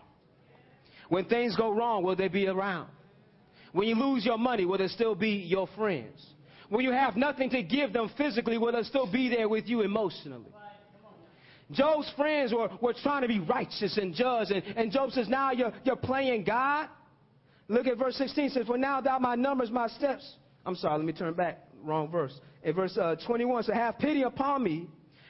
When 1.09 1.25
things 1.25 1.57
go 1.57 1.71
wrong, 1.73 2.03
will 2.03 2.17
they 2.17 2.29
be 2.29 2.47
around? 2.47 2.89
When 3.73 3.89
you 3.89 3.95
lose 3.95 4.25
your 4.25 4.39
money, 4.39 4.65
will 4.65 4.79
they 4.79 4.89
still 4.89 5.15
be 5.15 5.31
your 5.31 5.69
friends? 5.77 6.25
When 6.69 6.85
you 6.85 6.93
have 6.93 7.17
nothing 7.17 7.49
to 7.51 7.63
give 7.63 7.93
them 7.93 8.11
physically, 8.17 8.59
will 8.59 8.73
they 8.73 8.83
still 8.83 9.11
be 9.11 9.29
there 9.29 9.49
with 9.49 9.67
you 9.67 9.83
emotionally? 9.83 10.53
Job's 11.71 12.11
friends 12.17 12.53
were, 12.53 12.69
were 12.81 12.95
trying 13.03 13.23
to 13.23 13.29
be 13.29 13.41
righteous 13.41 13.97
and 13.99 14.15
judge, 14.15 14.49
and, 14.51 14.63
and 14.77 14.91
Job 14.91 15.11
says, 15.11 15.29
Now 15.29 15.53
you're, 15.53 15.73
you're 15.85 15.97
playing 15.97 16.45
God. 16.45 16.89
Look 17.69 17.87
at 17.87 17.99
verse 17.99 18.17
16 18.17 18.51
says, 18.51 18.67
For 18.67 18.79
now 18.79 19.01
thou 19.01 19.19
my 19.19 19.35
numbers, 19.35 19.71
my 19.71 19.89
steps. 19.89 20.37
I'm 20.65 20.75
sorry, 20.75 20.97
let 20.97 21.07
me 21.07 21.13
turn 21.13 21.35
back. 21.35 21.65
Wrong 21.83 22.11
verse. 22.11 22.39
In 22.63 22.75
verse 22.75 22.97
uh, 22.97 23.17
21 23.27 23.65
says, 23.65 23.75
Have 23.75 23.99
pity 23.99 24.23
upon 24.23 24.63
me 24.63 24.89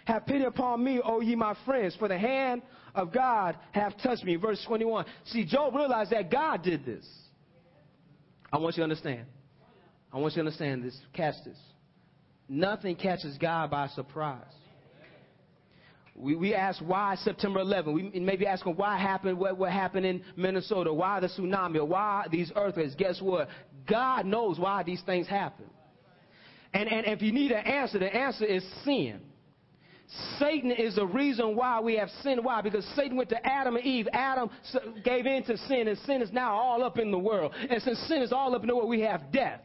have 0.09 0.27
pity 0.27 0.45
upon 0.45 0.83
me, 0.83 1.01
O 1.05 1.21
ye 1.21 1.37
my 1.37 1.55
friends, 1.67 1.95
for 1.97 2.09
the 2.09 2.19
hand 2.19 2.63
of 2.95 3.13
God 3.13 3.57
hath 3.73 3.93
touched 4.03 4.25
me. 4.25 4.37
Verse 4.37 4.63
21. 4.67 5.05
See, 5.27 5.45
Job 5.45 5.75
realized 5.75 6.11
that 6.13 6.31
God 6.31 6.63
did 6.63 6.85
this. 6.85 7.07
I 8.51 8.57
want 8.57 8.77
you 8.77 8.81
to 8.81 8.85
understand. 8.85 9.27
I 10.11 10.17
want 10.17 10.33
you 10.33 10.43
to 10.43 10.49
understand 10.49 10.83
this. 10.83 10.99
Catch 11.13 11.35
this. 11.45 11.59
Nothing 12.49 12.97
catches 12.97 13.37
God 13.37 13.71
by 13.71 13.89
surprise. 13.89 14.41
We, 16.17 16.35
we 16.35 16.55
ask 16.55 16.81
why 16.81 17.17
September 17.17 17.61
11. 17.61 17.93
We 17.93 18.19
may 18.19 18.37
be 18.37 18.47
asking 18.47 18.77
why 18.77 18.99
happened, 18.99 19.39
what, 19.39 19.59
what 19.59 19.71
happened 19.71 20.07
in 20.07 20.25
Minnesota, 20.37 20.93
why 20.93 21.21
the 21.21 21.29
tsunami, 21.29 21.87
why 21.87 22.27
these 22.33 22.51
earthquakes. 22.57 22.95
Guess 22.95 23.21
what? 23.21 23.49
God 23.87 24.25
knows 24.25 24.59
why 24.59 24.83
these 24.83 25.03
things 25.03 25.29
happen. 25.29 25.67
And, 26.73 26.89
and 26.89 27.07
if 27.07 27.21
you 27.21 27.31
need 27.31 27.53
an 27.53 27.67
answer, 27.67 27.99
the 27.99 28.13
answer 28.13 28.47
is 28.47 28.65
sin. 28.85 29.21
Satan 30.39 30.71
is 30.71 30.95
the 30.95 31.07
reason 31.07 31.55
why 31.55 31.81
we 31.81 31.97
have 31.97 32.09
sin. 32.23 32.43
Why? 32.43 32.63
Because 32.63 32.85
Satan 32.97 33.17
went 33.17 33.29
to 33.31 33.47
Adam 33.47 33.77
and 33.77 33.85
Eve. 33.85 34.09
Adam 34.13 34.49
gave 35.05 35.27
in 35.27 35.45
to 35.45 35.57
sin, 35.69 35.89
and 35.89 35.99
sin 35.99 36.23
is 36.23 36.33
now 36.33 36.55
all 36.55 36.83
up 36.83 36.99
in 36.99 37.11
the 37.11 37.19
world. 37.19 37.53
And 37.69 37.83
since 37.83 37.99
sin 38.09 38.23
is 38.23 38.33
all 38.33 38.55
up 38.55 38.63
in 38.63 38.69
the 38.69 38.77
world, 38.77 38.89
we 38.89 39.01
have 39.01 39.31
death, 39.33 39.61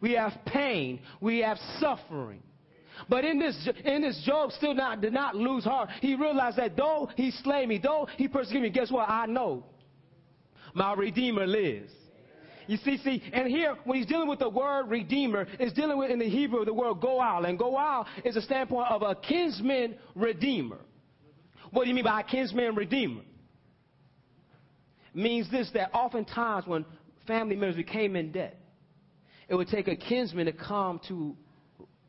we 0.00 0.12
have 0.12 0.32
pain, 0.46 1.00
we 1.20 1.38
have 1.38 1.58
suffering. 1.80 2.42
But 3.08 3.24
in 3.24 3.38
this, 3.38 3.68
in 3.84 4.02
this, 4.02 4.22
Job 4.26 4.52
still 4.52 4.74
not, 4.74 5.00
did 5.00 5.12
not 5.12 5.34
lose 5.34 5.64
heart. 5.64 5.90
He 6.00 6.14
realized 6.14 6.56
that 6.56 6.76
though 6.76 7.10
he 7.16 7.30
slay 7.30 7.66
me, 7.66 7.78
though 7.82 8.08
he 8.16 8.28
persecute 8.28 8.60
me, 8.60 8.70
guess 8.70 8.90
what? 8.90 9.08
I 9.08 9.26
know 9.26 9.64
my 10.74 10.94
Redeemer 10.94 11.46
lives. 11.46 11.92
You 12.66 12.76
see, 12.78 12.98
see, 12.98 13.22
and 13.32 13.46
here, 13.46 13.76
when 13.84 13.98
he's 13.98 14.06
dealing 14.06 14.28
with 14.28 14.40
the 14.40 14.48
word 14.48 14.86
redeemer, 14.88 15.46
is 15.60 15.72
dealing 15.72 15.98
with 15.98 16.10
in 16.10 16.18
the 16.18 16.28
Hebrew 16.28 16.64
the 16.64 16.74
word 16.74 17.00
go'el. 17.00 17.44
And 17.44 17.58
go'el 17.58 18.06
is 18.24 18.36
a 18.36 18.42
standpoint 18.42 18.90
of 18.90 19.02
a 19.02 19.14
kinsman 19.14 19.94
redeemer. 20.14 20.78
What 21.70 21.84
do 21.84 21.88
you 21.88 21.94
mean 21.94 22.04
by 22.04 22.20
a 22.20 22.24
kinsman 22.24 22.74
redeemer? 22.74 23.22
Means 25.14 25.50
this 25.50 25.70
that 25.74 25.94
oftentimes 25.94 26.66
when 26.66 26.84
family 27.26 27.56
members 27.56 27.76
became 27.76 28.16
in 28.16 28.32
debt, 28.32 28.58
it 29.48 29.54
would 29.54 29.68
take 29.68 29.88
a 29.88 29.96
kinsman 29.96 30.46
to 30.46 30.52
come 30.52 31.00
to 31.08 31.36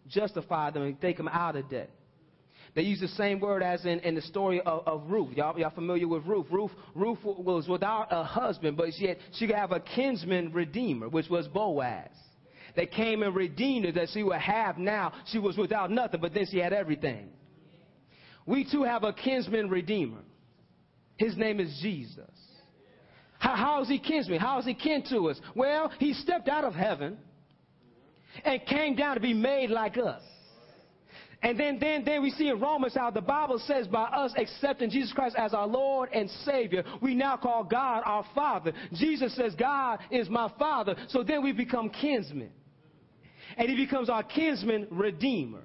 justify 0.07 0.71
them 0.71 0.83
and 0.83 0.99
take 0.99 1.17
them 1.17 1.27
out 1.27 1.55
of 1.55 1.69
debt. 1.69 1.89
They 2.77 2.83
use 2.83 2.99
the 2.99 3.07
same 3.07 3.39
word 3.39 3.63
as 3.63 3.83
in, 3.85 4.01
in 4.01 4.13
the 4.13 4.21
story 4.21 4.61
of, 4.61 4.83
of 4.85 5.09
Ruth. 5.09 5.35
Y'all, 5.35 5.59
y'all 5.59 5.71
familiar 5.71 6.07
with 6.07 6.23
Ruth? 6.27 6.45
Ruth? 6.51 6.69
Ruth 6.93 7.17
was 7.23 7.67
without 7.67 8.09
a 8.11 8.23
husband, 8.23 8.77
but 8.77 8.89
yet 8.99 9.17
she 9.33 9.47
could 9.47 9.55
have 9.55 9.71
a 9.71 9.79
kinsman 9.79 10.53
redeemer, 10.53 11.09
which 11.09 11.27
was 11.27 11.47
Boaz. 11.47 12.11
They 12.75 12.85
came 12.85 13.23
and 13.23 13.35
redeemed 13.35 13.85
her 13.85 13.91
that 13.93 14.09
she 14.13 14.21
would 14.21 14.37
have 14.37 14.77
now. 14.77 15.11
She 15.31 15.39
was 15.39 15.57
without 15.57 15.89
nothing, 15.89 16.21
but 16.21 16.35
then 16.35 16.45
she 16.51 16.59
had 16.59 16.71
everything. 16.71 17.29
We 18.45 18.63
too 18.63 18.83
have 18.83 19.03
a 19.03 19.11
kinsman 19.11 19.71
redeemer. 19.71 20.21
His 21.15 21.35
name 21.35 21.59
is 21.59 21.79
Jesus. 21.81 22.29
How, 23.39 23.55
how 23.55 23.81
is 23.81 23.87
he 23.87 23.97
kinsman? 23.97 24.39
How 24.39 24.59
is 24.59 24.65
he 24.65 24.75
kin 24.75 25.01
to 25.09 25.29
us? 25.29 25.41
Well, 25.55 25.91
he 25.97 26.13
stepped 26.13 26.47
out 26.47 26.63
of 26.63 26.75
heaven 26.75 27.17
and 28.45 28.63
came 28.67 28.95
down 28.95 29.15
to 29.15 29.19
be 29.19 29.33
made 29.33 29.71
like 29.71 29.97
us. 29.97 30.21
And 31.43 31.59
then, 31.59 31.77
then, 31.79 32.03
then 32.03 32.23
we 32.23 32.31
see 32.31 32.49
in 32.49 32.59
Romans 32.59 32.95
how 32.95 33.11
the 33.11 33.21
Bible 33.21 33.59
says 33.59 33.87
by 33.87 34.05
us 34.05 34.33
accepting 34.37 34.89
Jesus 34.89 35.13
Christ 35.13 35.35
as 35.37 35.53
our 35.53 35.67
Lord 35.67 36.09
and 36.11 36.29
Savior, 36.45 36.83
we 37.01 37.13
now 37.13 37.37
call 37.37 37.63
God 37.63 38.01
our 38.05 38.25
Father. 38.33 38.73
Jesus 38.93 39.35
says, 39.35 39.53
God 39.53 39.99
is 40.09 40.29
my 40.29 40.51
Father. 40.57 40.95
So 41.09 41.23
then 41.23 41.43
we 41.43 41.51
become 41.51 41.89
kinsmen. 41.89 42.49
And 43.55 43.69
He 43.69 43.75
becomes 43.75 44.09
our 44.09 44.23
kinsman 44.23 44.87
redeemer. 44.89 45.61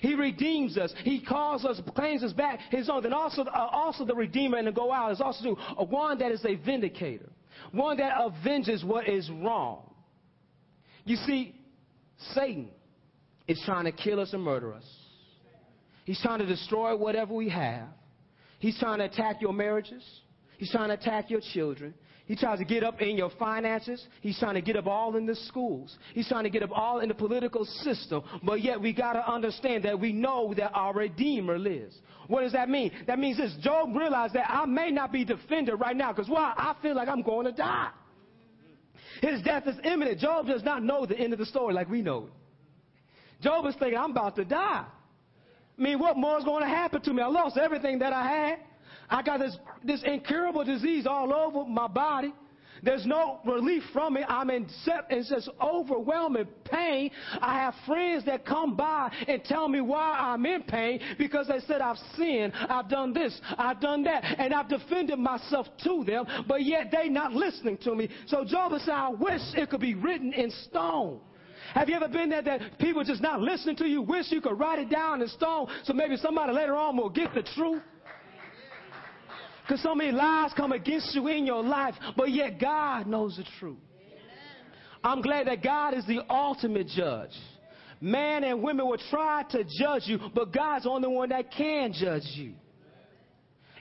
He 0.00 0.14
redeems 0.14 0.78
us. 0.78 0.94
He 1.04 1.20
calls 1.20 1.66
us, 1.66 1.78
claims 1.94 2.24
us 2.24 2.32
back 2.32 2.58
His 2.70 2.88
own. 2.88 3.02
Then 3.02 3.12
also, 3.12 3.42
uh, 3.42 3.68
also 3.70 4.06
the 4.06 4.14
Redeemer 4.14 4.56
and 4.56 4.66
the 4.66 4.72
go'el 4.72 5.10
is 5.12 5.20
also 5.20 5.56
a 5.76 5.84
one 5.84 6.18
that 6.18 6.32
is 6.32 6.42
a 6.46 6.54
vindicator, 6.54 7.30
one 7.72 7.98
that 7.98 8.12
avenges 8.18 8.82
what 8.82 9.06
is 9.06 9.30
wrong. 9.30 9.92
You 11.04 11.16
see, 11.16 11.54
Satan 12.34 12.70
is 13.46 13.60
trying 13.66 13.84
to 13.84 13.92
kill 13.92 14.20
us 14.20 14.32
and 14.32 14.42
murder 14.42 14.72
us. 14.72 15.01
He's 16.04 16.20
trying 16.20 16.40
to 16.40 16.46
destroy 16.46 16.96
whatever 16.96 17.34
we 17.34 17.48
have. 17.48 17.88
He's 18.58 18.78
trying 18.78 18.98
to 18.98 19.04
attack 19.04 19.40
your 19.40 19.52
marriages. 19.52 20.02
He's 20.58 20.70
trying 20.70 20.88
to 20.88 20.94
attack 20.94 21.30
your 21.30 21.40
children. 21.52 21.94
He 22.26 22.36
tries 22.36 22.60
to 22.60 22.64
get 22.64 22.84
up 22.84 23.02
in 23.02 23.16
your 23.16 23.30
finances. 23.38 24.06
He's 24.20 24.38
trying 24.38 24.54
to 24.54 24.60
get 24.60 24.76
up 24.76 24.86
all 24.86 25.16
in 25.16 25.26
the 25.26 25.34
schools. 25.34 25.98
He's 26.14 26.28
trying 26.28 26.44
to 26.44 26.50
get 26.50 26.62
up 26.62 26.70
all 26.72 27.00
in 27.00 27.08
the 27.08 27.14
political 27.14 27.64
system. 27.64 28.22
But 28.42 28.62
yet 28.62 28.80
we 28.80 28.92
got 28.92 29.14
to 29.14 29.28
understand 29.28 29.84
that 29.84 29.98
we 29.98 30.12
know 30.12 30.54
that 30.56 30.70
our 30.72 30.94
Redeemer 30.94 31.58
lives. 31.58 31.98
What 32.28 32.42
does 32.42 32.52
that 32.52 32.68
mean? 32.68 32.92
That 33.06 33.18
means 33.18 33.38
this. 33.38 33.54
Job 33.60 33.94
realized 33.94 34.34
that 34.34 34.48
I 34.48 34.64
may 34.66 34.90
not 34.90 35.12
be 35.12 35.24
defended 35.24 35.80
right 35.80 35.96
now 35.96 36.12
because 36.12 36.28
why? 36.28 36.54
I 36.56 36.74
feel 36.80 36.94
like 36.94 37.08
I'm 37.08 37.22
going 37.22 37.46
to 37.46 37.52
die. 37.52 37.90
His 39.20 39.42
death 39.42 39.66
is 39.66 39.76
imminent. 39.84 40.20
Job 40.20 40.46
does 40.46 40.62
not 40.62 40.82
know 40.82 41.06
the 41.06 41.18
end 41.18 41.32
of 41.32 41.38
the 41.38 41.46
story 41.46 41.74
like 41.74 41.90
we 41.90 42.02
know 42.02 42.26
it. 42.26 43.42
Job 43.42 43.66
is 43.66 43.74
thinking, 43.76 43.98
I'm 43.98 44.12
about 44.12 44.36
to 44.36 44.44
die. 44.44 44.86
I 45.78 45.82
mean, 45.82 45.98
what 45.98 46.16
more 46.16 46.38
is 46.38 46.44
going 46.44 46.62
to 46.62 46.68
happen 46.68 47.00
to 47.02 47.12
me? 47.12 47.22
I 47.22 47.26
lost 47.26 47.56
everything 47.56 47.98
that 48.00 48.12
I 48.12 48.26
had. 48.26 48.58
I 49.08 49.22
got 49.22 49.40
this, 49.40 49.56
this 49.84 50.02
incurable 50.04 50.64
disease 50.64 51.06
all 51.06 51.32
over 51.32 51.68
my 51.68 51.88
body. 51.88 52.32
There's 52.82 53.06
no 53.06 53.38
relief 53.46 53.84
from 53.92 54.16
it. 54.16 54.24
I'm 54.28 54.50
in 54.50 54.66
it's 55.10 55.28
just 55.28 55.48
overwhelming 55.60 56.48
pain. 56.64 57.10
I 57.40 57.54
have 57.54 57.74
friends 57.86 58.24
that 58.24 58.44
come 58.44 58.74
by 58.74 59.12
and 59.28 59.44
tell 59.44 59.68
me 59.68 59.80
why 59.80 60.16
I'm 60.18 60.44
in 60.46 60.64
pain 60.64 61.00
because 61.16 61.46
they 61.46 61.60
said 61.60 61.80
I've 61.80 61.98
sinned, 62.16 62.52
I've 62.54 62.88
done 62.88 63.12
this, 63.12 63.40
I've 63.56 63.80
done 63.80 64.02
that, 64.04 64.24
and 64.38 64.52
I've 64.52 64.68
defended 64.68 65.18
myself 65.18 65.68
to 65.84 66.02
them, 66.04 66.26
but 66.48 66.64
yet 66.64 66.90
they 66.90 67.08
not 67.08 67.32
listening 67.32 67.78
to 67.78 67.94
me. 67.94 68.08
So 68.26 68.44
Job 68.44 68.72
said, 68.80 68.90
I 68.94 69.10
wish 69.10 69.40
it 69.54 69.70
could 69.70 69.80
be 69.80 69.94
written 69.94 70.32
in 70.32 70.50
stone. 70.68 71.20
Have 71.74 71.88
you 71.88 71.96
ever 71.96 72.08
been 72.08 72.28
there 72.28 72.42
that 72.42 72.78
people 72.78 73.02
just 73.02 73.22
not 73.22 73.40
listening 73.40 73.76
to 73.76 73.86
you? 73.86 74.02
Wish 74.02 74.30
you 74.30 74.40
could 74.40 74.58
write 74.58 74.78
it 74.78 74.90
down 74.90 75.22
in 75.22 75.28
stone 75.28 75.68
so 75.84 75.92
maybe 75.92 76.16
somebody 76.16 76.52
later 76.52 76.74
on 76.74 76.96
will 76.96 77.10
get 77.10 77.32
the 77.34 77.42
truth? 77.54 77.82
Because 79.62 79.82
so 79.82 79.94
many 79.94 80.12
lies 80.12 80.52
come 80.56 80.72
against 80.72 81.14
you 81.14 81.28
in 81.28 81.46
your 81.46 81.62
life, 81.62 81.94
but 82.16 82.30
yet 82.30 82.60
God 82.60 83.06
knows 83.06 83.36
the 83.36 83.44
truth. 83.58 83.78
I'm 85.04 85.22
glad 85.22 85.46
that 85.46 85.62
God 85.62 85.94
is 85.94 86.06
the 86.06 86.20
ultimate 86.28 86.88
judge. 86.88 87.30
Man 88.00 88.44
and 88.44 88.62
women 88.62 88.86
will 88.86 89.00
try 89.10 89.44
to 89.50 89.64
judge 89.78 90.02
you, 90.06 90.18
but 90.34 90.52
God's 90.52 90.84
the 90.84 90.90
only 90.90 91.08
one 91.08 91.28
that 91.28 91.50
can 91.56 91.92
judge 91.92 92.26
you. 92.34 92.54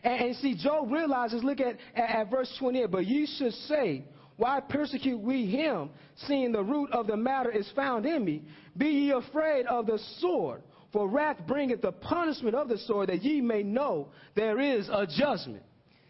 And, 0.03 0.21
and 0.21 0.35
see, 0.37 0.55
Job 0.55 0.91
realizes, 0.91 1.43
look 1.43 1.59
at, 1.59 1.77
at, 1.95 2.09
at 2.09 2.31
verse 2.31 2.53
28, 2.59 2.91
but 2.91 3.05
ye 3.05 3.27
should 3.37 3.53
say, 3.53 4.05
why 4.41 4.59
persecute 4.59 5.19
we 5.19 5.45
him, 5.45 5.91
seeing 6.25 6.51
the 6.51 6.63
root 6.63 6.89
of 6.91 7.05
the 7.05 7.15
matter 7.15 7.51
is 7.51 7.71
found 7.75 8.07
in 8.07 8.25
me? 8.25 8.41
Be 8.75 8.87
ye 8.87 9.11
afraid 9.11 9.67
of 9.67 9.85
the 9.85 9.99
sword, 10.17 10.63
for 10.91 11.07
wrath 11.07 11.37
bringeth 11.45 11.83
the 11.83 11.91
punishment 11.91 12.55
of 12.55 12.67
the 12.67 12.79
sword, 12.79 13.09
that 13.09 13.21
ye 13.21 13.39
may 13.39 13.61
know 13.61 14.07
there 14.35 14.59
is 14.59 14.89
a 14.91 15.05
judgment. 15.05 15.61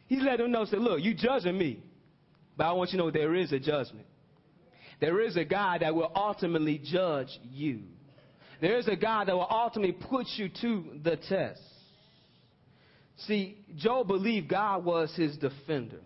He's 0.08 0.22
letting 0.24 0.46
them 0.46 0.52
know, 0.54 0.64
say, 0.64 0.78
look, 0.78 1.02
you 1.02 1.14
judging 1.14 1.58
me, 1.58 1.84
but 2.56 2.68
I 2.68 2.72
want 2.72 2.94
you 2.94 3.00
to 3.00 3.04
know 3.04 3.12
there 3.12 3.36
is 3.36 3.52
a 3.52 3.60
judgment. 3.60 4.06
There 5.02 5.20
is 5.20 5.36
a 5.36 5.44
God 5.44 5.82
that 5.82 5.94
will 5.94 6.14
ultimately 6.16 6.82
judge 6.82 7.38
you. 7.44 7.82
There 8.62 8.80
is 8.80 8.88
a 8.88 8.96
God 8.96 9.28
that 9.28 9.36
will 9.36 9.48
ultimately 9.52 9.92
put 10.10 10.28
you 10.38 10.48
to 10.62 10.86
the 11.04 11.18
test. 11.18 11.60
See, 13.28 13.58
Job 13.76 14.08
believed 14.08 14.48
God 14.48 14.86
was 14.86 15.14
his 15.18 15.36
defender. 15.36 16.00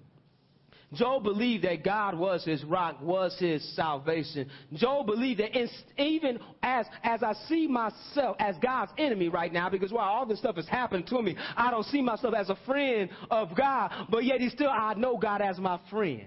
Job 0.96 1.24
believed 1.24 1.64
that 1.64 1.84
God 1.84 2.18
was 2.18 2.44
his 2.44 2.64
rock, 2.64 3.02
was 3.02 3.36
his 3.40 3.64
salvation. 3.75 4.50
Job 4.74 5.06
believed 5.06 5.40
that 5.40 5.52
even 5.98 6.40
as, 6.64 6.86
as 7.04 7.24
I 7.24 7.34
see 7.48 7.68
myself 7.68 8.38
as 8.40 8.56
God's 8.62 8.92
enemy 8.98 9.30
right 9.30 9.52
now, 9.52 9.70
because 9.70 9.92
while 9.92 10.08
all 10.08 10.25
this 10.25 10.40
stuff 10.40 10.56
has 10.56 10.68
happened 10.68 11.08
to 11.08 11.22
me, 11.22 11.36
I 11.56 11.72
don't 11.72 11.86
see 11.86 12.02
myself 12.02 12.34
as 12.34 12.50
a 12.50 12.58
friend 12.66 13.10
of 13.30 13.56
God, 13.56 13.92
but 14.10 14.24
yet 14.24 14.42
he 14.42 14.50
still, 14.50 14.70
I 14.70 14.94
know 14.96 15.18
God 15.18 15.42
as 15.42 15.58
my 15.58 15.80
friend. 15.90 16.25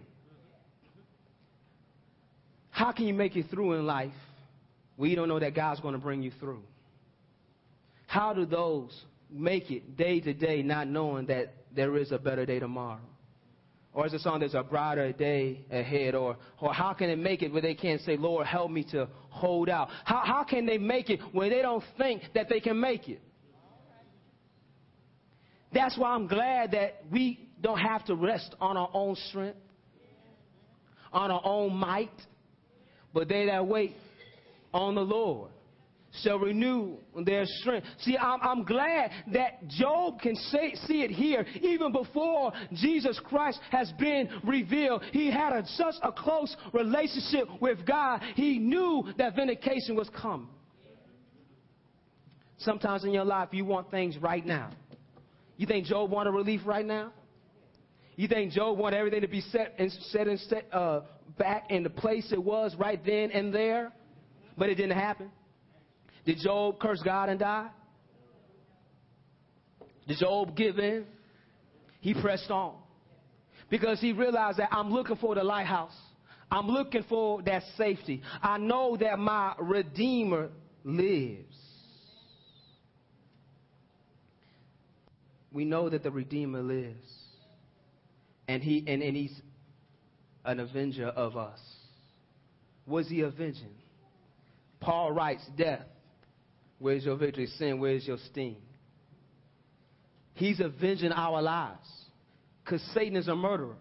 How 2.70 2.92
can 2.92 3.06
you 3.06 3.14
make 3.14 3.34
it 3.36 3.46
through 3.50 3.74
in 3.74 3.86
life 3.86 4.12
when 4.96 5.10
you 5.10 5.16
don't 5.16 5.28
know 5.28 5.40
that 5.40 5.54
God's 5.54 5.80
going 5.80 5.94
to 5.94 6.00
bring 6.00 6.22
you 6.22 6.30
through? 6.38 6.62
How 8.06 8.32
do 8.32 8.46
those 8.46 9.04
make 9.30 9.70
it 9.70 9.96
day 9.96 10.20
to 10.20 10.32
day 10.32 10.62
not 10.62 10.88
knowing 10.88 11.26
that 11.26 11.54
there 11.74 11.96
is 11.96 12.12
a 12.12 12.18
better 12.18 12.46
day 12.46 12.58
tomorrow? 12.58 13.00
Or 13.92 14.06
is 14.06 14.12
a 14.12 14.18
song 14.18 14.40
there's 14.40 14.54
a 14.54 14.62
brighter 14.62 15.12
day 15.12 15.64
ahead? 15.70 16.14
Or, 16.14 16.36
or 16.60 16.72
how 16.72 16.92
can 16.92 17.08
they 17.08 17.16
make 17.16 17.42
it 17.42 17.52
where 17.52 17.62
they 17.62 17.74
can't 17.74 18.00
say, 18.02 18.16
Lord, 18.16 18.46
help 18.46 18.70
me 18.70 18.84
to 18.92 19.08
hold 19.30 19.68
out? 19.68 19.88
How, 20.04 20.22
how 20.24 20.44
can 20.44 20.66
they 20.66 20.78
make 20.78 21.10
it 21.10 21.20
when 21.32 21.50
they 21.50 21.62
don't 21.62 21.84
think 21.96 22.22
that 22.34 22.48
they 22.48 22.60
can 22.60 22.78
make 22.78 23.08
it? 23.08 23.20
That's 25.72 25.98
why 25.98 26.10
I'm 26.10 26.26
glad 26.26 26.72
that 26.72 27.02
we 27.10 27.50
don't 27.60 27.78
have 27.78 28.04
to 28.06 28.14
rest 28.14 28.54
on 28.60 28.76
our 28.76 28.90
own 28.94 29.16
strength, 29.28 29.58
on 31.12 31.30
our 31.30 31.42
own 31.44 31.74
might, 31.74 32.10
but 33.12 33.28
they 33.28 33.46
that 33.46 33.66
wait 33.66 33.96
on 34.72 34.94
the 34.94 35.02
Lord 35.02 35.50
shall 36.22 36.38
renew 36.38 36.96
their 37.24 37.44
strength. 37.46 37.86
See, 38.00 38.16
I'm, 38.16 38.40
I'm 38.42 38.64
glad 38.64 39.10
that 39.32 39.66
Job 39.68 40.20
can 40.20 40.34
say, 40.34 40.74
see 40.86 41.02
it 41.02 41.10
here. 41.10 41.44
Even 41.60 41.92
before 41.92 42.52
Jesus 42.74 43.20
Christ 43.24 43.60
has 43.70 43.92
been 43.98 44.28
revealed, 44.44 45.02
he 45.12 45.30
had 45.30 45.52
a, 45.52 45.66
such 45.66 45.94
a 46.02 46.12
close 46.12 46.54
relationship 46.72 47.48
with 47.60 47.86
God. 47.86 48.22
He 48.34 48.58
knew 48.58 49.04
that 49.18 49.34
vindication 49.36 49.96
was 49.96 50.08
coming. 50.10 50.48
Sometimes 52.58 53.04
in 53.04 53.12
your 53.12 53.24
life, 53.24 53.48
you 53.52 53.64
want 53.64 53.90
things 53.90 54.16
right 54.18 54.44
now. 54.44 54.70
You 55.56 55.66
think 55.66 55.86
Job 55.86 56.10
wanted 56.10 56.30
relief 56.30 56.62
right 56.64 56.84
now? 56.84 57.12
You 58.16 58.26
think 58.26 58.52
Job 58.52 58.78
wanted 58.78 58.96
everything 58.96 59.20
to 59.20 59.28
be 59.28 59.40
set 59.42 59.74
and 59.78 59.92
set 60.10 60.26
and 60.26 60.40
set 60.40 60.66
uh, 60.72 61.02
back 61.38 61.70
in 61.70 61.84
the 61.84 61.90
place 61.90 62.32
it 62.32 62.42
was 62.42 62.74
right 62.76 63.00
then 63.04 63.30
and 63.30 63.54
there? 63.54 63.92
But 64.56 64.70
it 64.70 64.74
didn't 64.74 64.98
happen. 64.98 65.30
Did 66.28 66.40
Job 66.40 66.78
curse 66.78 67.00
God 67.02 67.30
and 67.30 67.40
die? 67.40 67.70
Did 70.06 70.18
Job 70.18 70.54
give 70.54 70.78
in? 70.78 71.06
He 72.02 72.12
pressed 72.12 72.50
on 72.50 72.74
because 73.70 73.98
he 73.98 74.12
realized 74.12 74.58
that 74.58 74.68
I'm 74.70 74.92
looking 74.92 75.16
for 75.16 75.34
the 75.34 75.42
lighthouse. 75.42 75.96
I'm 76.50 76.66
looking 76.66 77.02
for 77.08 77.40
that 77.44 77.62
safety. 77.78 78.20
I 78.42 78.58
know 78.58 78.98
that 78.98 79.18
my 79.18 79.54
Redeemer 79.58 80.50
lives. 80.84 81.56
We 85.50 85.64
know 85.64 85.88
that 85.88 86.02
the 86.02 86.10
Redeemer 86.10 86.60
lives. 86.60 87.08
And, 88.48 88.62
he, 88.62 88.84
and, 88.86 89.02
and 89.02 89.16
he's 89.16 89.40
an 90.44 90.60
avenger 90.60 91.06
of 91.06 91.38
us. 91.38 91.60
Was 92.86 93.08
he 93.08 93.22
avenging? 93.22 93.74
Paul 94.78 95.12
writes, 95.12 95.42
Death, 95.56 95.86
where's 96.78 97.04
your 97.04 97.16
victory? 97.16 97.46
Sin, 97.58 97.78
where's 97.80 98.06
your 98.06 98.18
sting? 98.30 98.56
He's 100.34 100.60
avenging 100.60 101.12
our 101.12 101.42
lives 101.42 101.88
because 102.64 102.80
Satan 102.94 103.16
is 103.16 103.28
a 103.28 103.34
murderer. 103.34 103.76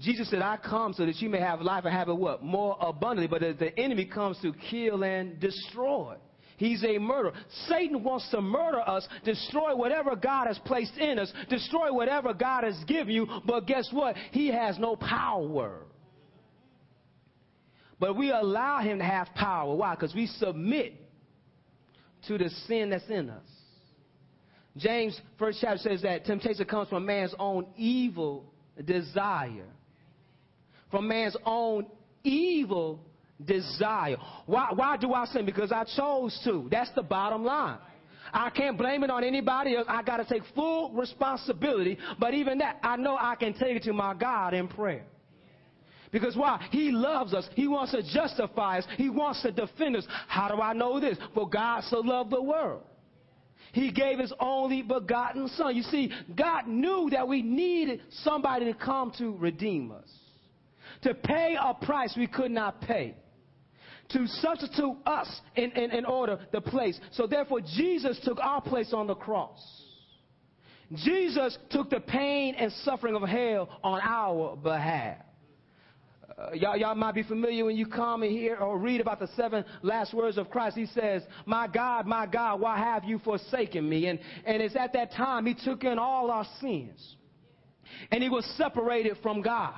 Jesus 0.00 0.28
said, 0.28 0.42
I 0.42 0.58
come 0.58 0.92
so 0.92 1.06
that 1.06 1.16
you 1.16 1.28
may 1.30 1.40
have 1.40 1.62
life 1.62 1.84
and 1.84 1.94
have 1.94 2.08
it 2.08 2.16
what? 2.16 2.42
More 2.42 2.76
abundantly. 2.80 3.28
But 3.28 3.58
the 3.58 3.78
enemy 3.78 4.04
comes 4.04 4.38
to 4.42 4.52
kill 4.70 5.04
and 5.04 5.40
destroy. 5.40 6.16
He's 6.58 6.84
a 6.84 6.98
murderer. 6.98 7.32
Satan 7.68 8.02
wants 8.02 8.28
to 8.30 8.40
murder 8.40 8.80
us, 8.80 9.06
destroy 9.24 9.76
whatever 9.76 10.16
God 10.16 10.46
has 10.46 10.58
placed 10.64 10.96
in 10.96 11.18
us, 11.18 11.32
destroy 11.48 11.92
whatever 11.92 12.34
God 12.34 12.64
has 12.64 12.76
given 12.86 13.14
you. 13.14 13.26
But 13.46 13.66
guess 13.66 13.88
what? 13.92 14.16
He 14.32 14.48
has 14.48 14.78
no 14.78 14.96
power. 14.96 15.84
But 17.98 18.16
we 18.16 18.30
allow 18.30 18.80
him 18.80 18.98
to 18.98 19.04
have 19.04 19.28
power. 19.34 19.74
Why? 19.74 19.94
Because 19.94 20.14
we 20.14 20.26
submit 20.26 21.05
to 22.28 22.38
the 22.38 22.50
sin 22.66 22.90
that's 22.90 23.08
in 23.08 23.30
us. 23.30 23.42
James, 24.76 25.18
first 25.38 25.58
chapter 25.60 25.78
says 25.78 26.02
that 26.02 26.24
temptation 26.24 26.64
comes 26.66 26.88
from 26.88 27.06
man's 27.06 27.34
own 27.38 27.66
evil 27.76 28.44
desire. 28.84 29.66
From 30.90 31.08
man's 31.08 31.36
own 31.44 31.86
evil 32.22 33.00
desire. 33.42 34.16
Why, 34.44 34.68
why 34.74 34.96
do 34.96 35.14
I 35.14 35.24
sin? 35.26 35.46
Because 35.46 35.72
I 35.72 35.84
chose 35.96 36.38
to. 36.44 36.68
That's 36.70 36.90
the 36.94 37.02
bottom 37.02 37.44
line. 37.44 37.78
I 38.32 38.50
can't 38.50 38.76
blame 38.76 39.02
it 39.02 39.10
on 39.10 39.24
anybody 39.24 39.76
else. 39.76 39.86
I 39.88 40.02
got 40.02 40.18
to 40.18 40.24
take 40.24 40.42
full 40.54 40.92
responsibility. 40.92 41.96
But 42.18 42.34
even 42.34 42.58
that, 42.58 42.78
I 42.82 42.96
know 42.96 43.16
I 43.18 43.34
can 43.36 43.54
take 43.54 43.76
it 43.76 43.82
to 43.84 43.92
my 43.92 44.14
God 44.14 44.52
in 44.52 44.68
prayer. 44.68 45.04
Because 46.16 46.34
why? 46.34 46.66
He 46.70 46.92
loves 46.92 47.34
us. 47.34 47.46
He 47.54 47.68
wants 47.68 47.92
to 47.92 48.02
justify 48.02 48.78
us. 48.78 48.86
He 48.96 49.10
wants 49.10 49.42
to 49.42 49.52
defend 49.52 49.96
us. 49.96 50.06
How 50.28 50.48
do 50.48 50.62
I 50.62 50.72
know 50.72 50.98
this? 50.98 51.18
For 51.34 51.46
God 51.46 51.84
so 51.84 51.98
loved 51.98 52.30
the 52.30 52.40
world. 52.40 52.84
He 53.74 53.92
gave 53.92 54.18
his 54.18 54.32
only 54.40 54.80
begotten 54.80 55.46
son. 55.48 55.76
You 55.76 55.82
see, 55.82 56.10
God 56.34 56.68
knew 56.68 57.10
that 57.12 57.28
we 57.28 57.42
needed 57.42 58.00
somebody 58.22 58.64
to 58.64 58.72
come 58.72 59.12
to 59.18 59.36
redeem 59.36 59.92
us. 59.92 60.08
To 61.02 61.12
pay 61.12 61.54
a 61.62 61.74
price 61.74 62.14
we 62.16 62.28
could 62.28 62.50
not 62.50 62.80
pay. 62.80 63.14
To 64.12 64.26
substitute 64.26 64.96
us 65.04 65.28
in, 65.54 65.70
in, 65.72 65.90
in 65.90 66.06
order 66.06 66.38
the 66.50 66.62
place. 66.62 66.98
So 67.12 67.26
therefore, 67.26 67.60
Jesus 67.60 68.18
took 68.24 68.38
our 68.38 68.62
place 68.62 68.94
on 68.94 69.06
the 69.06 69.16
cross. 69.16 69.60
Jesus 70.94 71.58
took 71.68 71.90
the 71.90 72.00
pain 72.00 72.54
and 72.54 72.72
suffering 72.84 73.16
of 73.16 73.28
hell 73.28 73.68
on 73.84 74.00
our 74.02 74.56
behalf. 74.56 75.18
Uh, 76.38 76.52
y'all, 76.52 76.76
y'all 76.76 76.94
might 76.94 77.14
be 77.14 77.22
familiar 77.22 77.64
when 77.64 77.76
you 77.76 77.86
come 77.86 78.22
and 78.22 78.30
hear 78.30 78.56
or 78.56 78.78
read 78.78 79.00
about 79.00 79.18
the 79.18 79.28
seven 79.36 79.64
last 79.80 80.12
words 80.12 80.36
of 80.36 80.50
Christ. 80.50 80.76
He 80.76 80.84
says, 80.86 81.22
My 81.46 81.66
God, 81.66 82.06
my 82.06 82.26
God, 82.26 82.60
why 82.60 82.76
have 82.76 83.04
you 83.04 83.18
forsaken 83.20 83.88
me? 83.88 84.08
And, 84.08 84.18
and 84.44 84.60
it's 84.60 84.76
at 84.76 84.92
that 84.92 85.12
time 85.12 85.46
he 85.46 85.54
took 85.54 85.82
in 85.84 85.98
all 85.98 86.30
our 86.30 86.46
sins. 86.60 87.16
And 88.10 88.22
he 88.22 88.28
was 88.28 88.44
separated 88.58 89.16
from 89.22 89.40
God. 89.40 89.74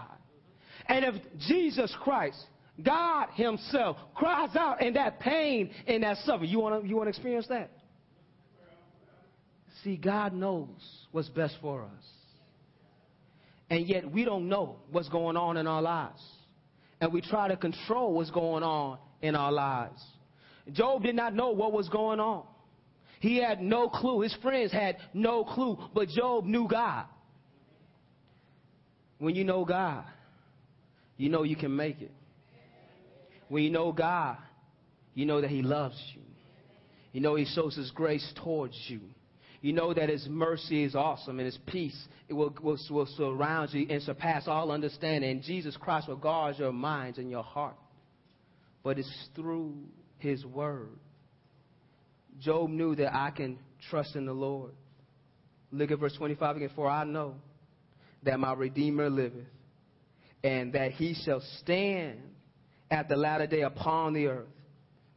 And 0.87 1.05
if 1.05 1.15
Jesus 1.47 1.95
Christ, 2.03 2.43
God 2.83 3.29
himself, 3.35 3.97
cries 4.15 4.57
out 4.57 4.83
in 4.83 4.95
that 4.95 5.21
pain 5.21 5.71
and 5.87 6.03
that 6.03 6.17
suffering, 6.25 6.51
you 6.51 6.59
want 6.59 6.83
to 6.83 6.89
you 6.89 6.97
wanna 6.97 7.11
experience 7.11 7.47
that? 7.49 7.71
See, 9.85 9.97
God 9.97 10.33
knows 10.33 11.07
what's 11.13 11.29
best 11.29 11.57
for 11.61 11.83
us. 11.83 12.05
And 13.71 13.87
yet 13.87 14.11
we 14.11 14.25
don't 14.25 14.49
know 14.49 14.79
what's 14.91 15.09
going 15.09 15.37
on 15.37 15.57
in 15.57 15.69
our 15.69 15.83
lives 15.83 16.21
and 17.01 17.13
we 17.13 17.21
try 17.21 17.49
to 17.49 17.57
control 17.57 18.15
what's 18.15 18.31
going 18.31 18.63
on 18.63 18.99
in 19.23 19.35
our 19.35 19.53
lives. 19.53 20.03
Job 20.73 21.03
did 21.03 21.15
not 21.15 21.35
know 21.35 21.51
what 21.51 21.73
was 21.73 21.89
going 21.89 22.21
on. 22.21 22.45
He 23.21 23.39
had 23.39 23.61
no 23.61 23.89
clue. 23.89 24.21
His 24.21 24.37
friends 24.43 24.73
had 24.73 24.97
no 25.13 25.45
clue, 25.45 25.79
but 25.95 26.09
Job 26.09 26.45
knew 26.45 26.69
God. 26.69 27.07
When 29.19 29.35
you 29.35 29.45
know 29.45 29.65
God, 29.65 30.05
you 31.17 31.29
know 31.29 31.43
you 31.43 31.57
can 31.57 31.75
make 31.75 32.01
it. 32.01 32.13
When 33.49 33.65
you 33.65 33.71
know 33.71 33.91
God, 33.93 34.37
you 35.15 35.27
know 35.27 35.41
that 35.41 35.51
He 35.51 35.63
loves 35.63 36.01
you. 36.15 36.23
You 37.13 37.21
know 37.21 37.35
He 37.35 37.45
shows 37.45 37.75
His 37.75 37.91
grace 37.91 38.33
towards 38.45 38.77
you. 38.87 39.01
You 39.61 39.73
know 39.73 39.93
that 39.93 40.09
His 40.09 40.27
mercy 40.29 40.85
is 40.85 40.95
awesome 40.95 41.39
and 41.39 41.47
His 41.47 41.59
peace 41.67 41.97
it 42.29 42.35
will, 42.35 42.55
will, 42.63 42.79
will 42.91 43.09
surround 43.17 43.73
you 43.73 43.87
and 43.89 44.03
surpass 44.03 44.47
all 44.47 44.71
understanding. 44.71 45.31
And 45.31 45.43
Jesus 45.43 45.77
Christ 45.77 46.09
will 46.09 46.17
guard 46.17 46.57
your 46.59 46.73
minds 46.73 47.19
and 47.19 47.31
your 47.31 47.43
heart. 47.43 47.77
But 48.83 48.99
it's 48.99 49.29
through 49.35 49.77
His 50.19 50.45
Word. 50.45 50.91
Job 52.41 52.71
knew 52.71 52.95
that 52.97 53.15
I 53.15 53.31
can 53.31 53.59
trust 53.91 54.15
in 54.15 54.27
the 54.27 54.33
Lord. 54.33 54.73
Look 55.73 55.91
at 55.91 55.99
verse 55.99 56.15
25 56.17 56.57
again. 56.57 56.71
For 56.75 56.89
I 56.89 57.05
know 57.05 57.35
that 58.23 58.39
my 58.39 58.53
Redeemer 58.53 59.11
liveth, 59.11 59.47
and 60.43 60.73
that 60.73 60.93
he 60.93 61.15
shall 61.25 61.43
stand 61.61 62.21
at 62.91 63.09
the 63.09 63.17
latter 63.17 63.47
day 63.47 63.63
upon 63.63 64.13
the 64.13 64.27
earth. 64.27 64.47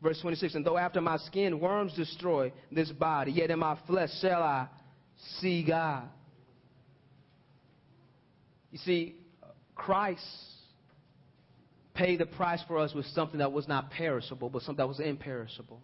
Verse 0.01 0.19
26, 0.19 0.55
and 0.55 0.65
though 0.65 0.77
after 0.77 0.99
my 0.99 1.17
skin 1.17 1.59
worms 1.59 1.93
destroy 1.93 2.51
this 2.71 2.91
body, 2.91 3.31
yet 3.31 3.51
in 3.51 3.59
my 3.59 3.77
flesh 3.85 4.09
shall 4.19 4.41
I 4.41 4.67
see 5.39 5.63
God. 5.63 6.09
You 8.71 8.79
see, 8.79 9.15
Christ 9.75 10.25
paid 11.93 12.19
the 12.19 12.25
price 12.25 12.61
for 12.67 12.79
us 12.79 12.93
with 12.95 13.05
something 13.07 13.39
that 13.39 13.51
was 13.51 13.67
not 13.67 13.91
perishable, 13.91 14.49
but 14.49 14.63
something 14.63 14.77
that 14.77 14.87
was 14.87 14.99
imperishable. 14.99 15.81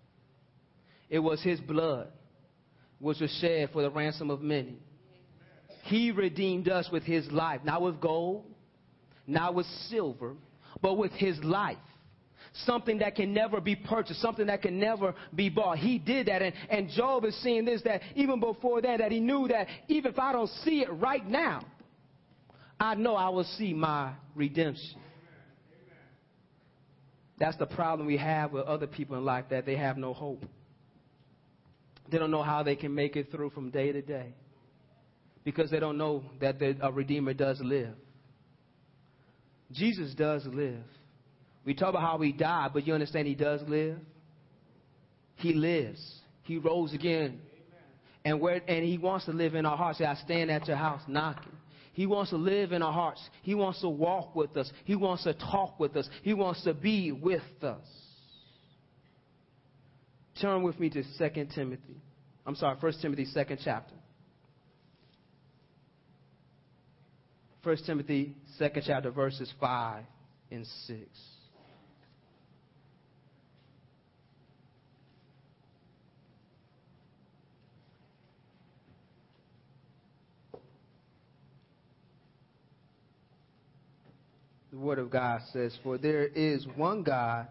It 1.10 1.20
was 1.20 1.44
his 1.44 1.60
blood, 1.60 2.08
which 3.00 3.20
was 3.20 3.30
shed 3.40 3.70
for 3.72 3.84
the 3.84 3.92
ransom 3.92 4.32
of 4.32 4.42
many. 4.42 4.78
He 5.84 6.12
redeemed 6.12 6.70
us 6.70 6.90
with 6.92 7.04
his 7.04 7.30
life, 7.32 7.62
not 7.64 7.84
with 7.84 8.02
gold, 8.02 8.46
not 9.28 9.54
with 9.54 9.68
silver, 9.90 10.34
but 10.82 10.98
with 10.98 11.12
his 11.12 11.38
life 11.44 11.78
something 12.66 13.00
that 13.00 13.16
can 13.16 13.34
never 13.34 13.62
be 13.62 13.76
purchased, 13.76 14.22
something 14.22 14.48
that 14.48 14.62
can 14.62 14.80
never 14.80 15.14
be 15.34 15.50
bought. 15.50 15.78
He 15.78 16.00
did 16.00 16.28
that. 16.28 16.42
And, 16.42 16.54
and 16.70 16.90
Job 16.90 17.26
is 17.26 17.36
seeing 17.42 17.66
this 17.66 17.82
that 17.84 18.02
even 18.16 18.40
before 18.40 18.82
that, 18.82 19.00
that 19.00 19.12
he 19.12 19.20
knew 19.20 19.48
that 19.48 19.68
even 19.88 20.12
if 20.12 20.20
I 20.20 20.32
don't 20.32 20.50
see 20.64 20.82
it 20.82 20.92
right 20.92 21.26
now, 21.28 21.62
I 22.80 22.96
know 22.96 23.16
I 23.16 23.30
will 23.30 23.44
see 23.44 23.74
my 23.74 24.14
redemption. 24.36 25.00
That's 27.40 27.58
the 27.58 27.66
problem 27.68 28.08
we 28.08 28.18
have 28.18 28.52
with 28.52 28.66
other 28.66 28.88
people 28.88 29.18
in 29.18 29.26
life 29.26 29.46
that 29.50 29.66
they 29.66 29.76
have 29.78 29.98
no 29.98 30.14
hope. 30.14 30.44
They 32.10 32.18
don't 32.18 32.32
know 32.32 32.44
how 32.44 32.64
they 32.64 32.76
can 32.76 32.96
make 32.96 33.16
it 33.16 33.32
through 33.32 33.52
from 33.52 33.70
day 33.70 33.92
to 33.92 34.02
day 34.02 34.34
because 35.44 35.70
they 35.70 35.80
don't 35.80 35.98
know 35.98 36.24
that 36.40 36.56
a 36.82 36.92
Redeemer 36.92 37.34
does 37.34 37.60
live. 37.62 37.94
Jesus 39.72 40.14
does 40.16 40.46
live. 40.46 40.84
We 41.68 41.74
talk 41.74 41.90
about 41.90 42.02
how 42.02 42.18
he 42.20 42.32
died, 42.32 42.72
but 42.74 42.88
you 42.88 42.94
understand 42.94 43.28
he 43.28 43.36
does 43.36 43.62
live? 43.68 43.98
He 45.36 45.54
lives. 45.54 46.02
He 46.44 46.58
rose 46.58 46.94
again. 46.94 47.42
And 48.24 48.40
where 48.40 48.62
and 48.70 48.86
he 48.86 48.98
wants 48.98 49.26
to 49.26 49.32
live 49.32 49.54
in 49.54 49.66
our 49.66 49.76
hearts. 49.76 49.98
Say, 49.98 50.06
I 50.06 50.16
stand 50.16 50.50
at 50.50 50.66
your 50.66 50.78
house 50.78 51.02
knocking. 51.10 51.52
He 51.92 52.06
wants 52.06 52.30
to 52.30 52.38
live 52.38 52.72
in 52.72 52.82
our 52.82 52.94
hearts. 52.94 53.22
He 53.42 53.54
wants 53.54 53.82
to 53.82 53.90
walk 53.90 54.34
with 54.34 54.56
us. 54.56 54.72
He 54.86 54.96
wants 54.96 55.26
to 55.26 55.34
talk 55.34 55.78
with 55.78 55.98
us. 55.98 56.08
He 56.24 56.34
wants 56.34 56.64
to 56.64 56.74
be 56.74 57.12
with 57.12 57.42
us. 57.62 57.86
Turn 60.40 60.64
with 60.64 60.80
me 60.80 60.90
to 60.90 61.04
2 61.04 61.48
Timothy. 61.54 62.02
I'm 62.46 62.56
sorry, 62.56 62.78
1 62.80 62.94
Timothy, 63.02 63.26
second 63.26 63.60
chapter. 63.62 63.96
1 67.64 67.78
Timothy, 67.86 68.38
second 68.58 68.84
chapter, 68.88 69.12
verses 69.12 69.52
5 69.60 70.06
and 70.50 70.66
6. 70.86 71.00
The 84.78 84.84
Word 84.84 85.00
of 85.00 85.10
God 85.10 85.42
says, 85.54 85.76
For 85.82 85.98
there 85.98 86.28
is 86.28 86.68
one 86.76 87.02
God 87.02 87.48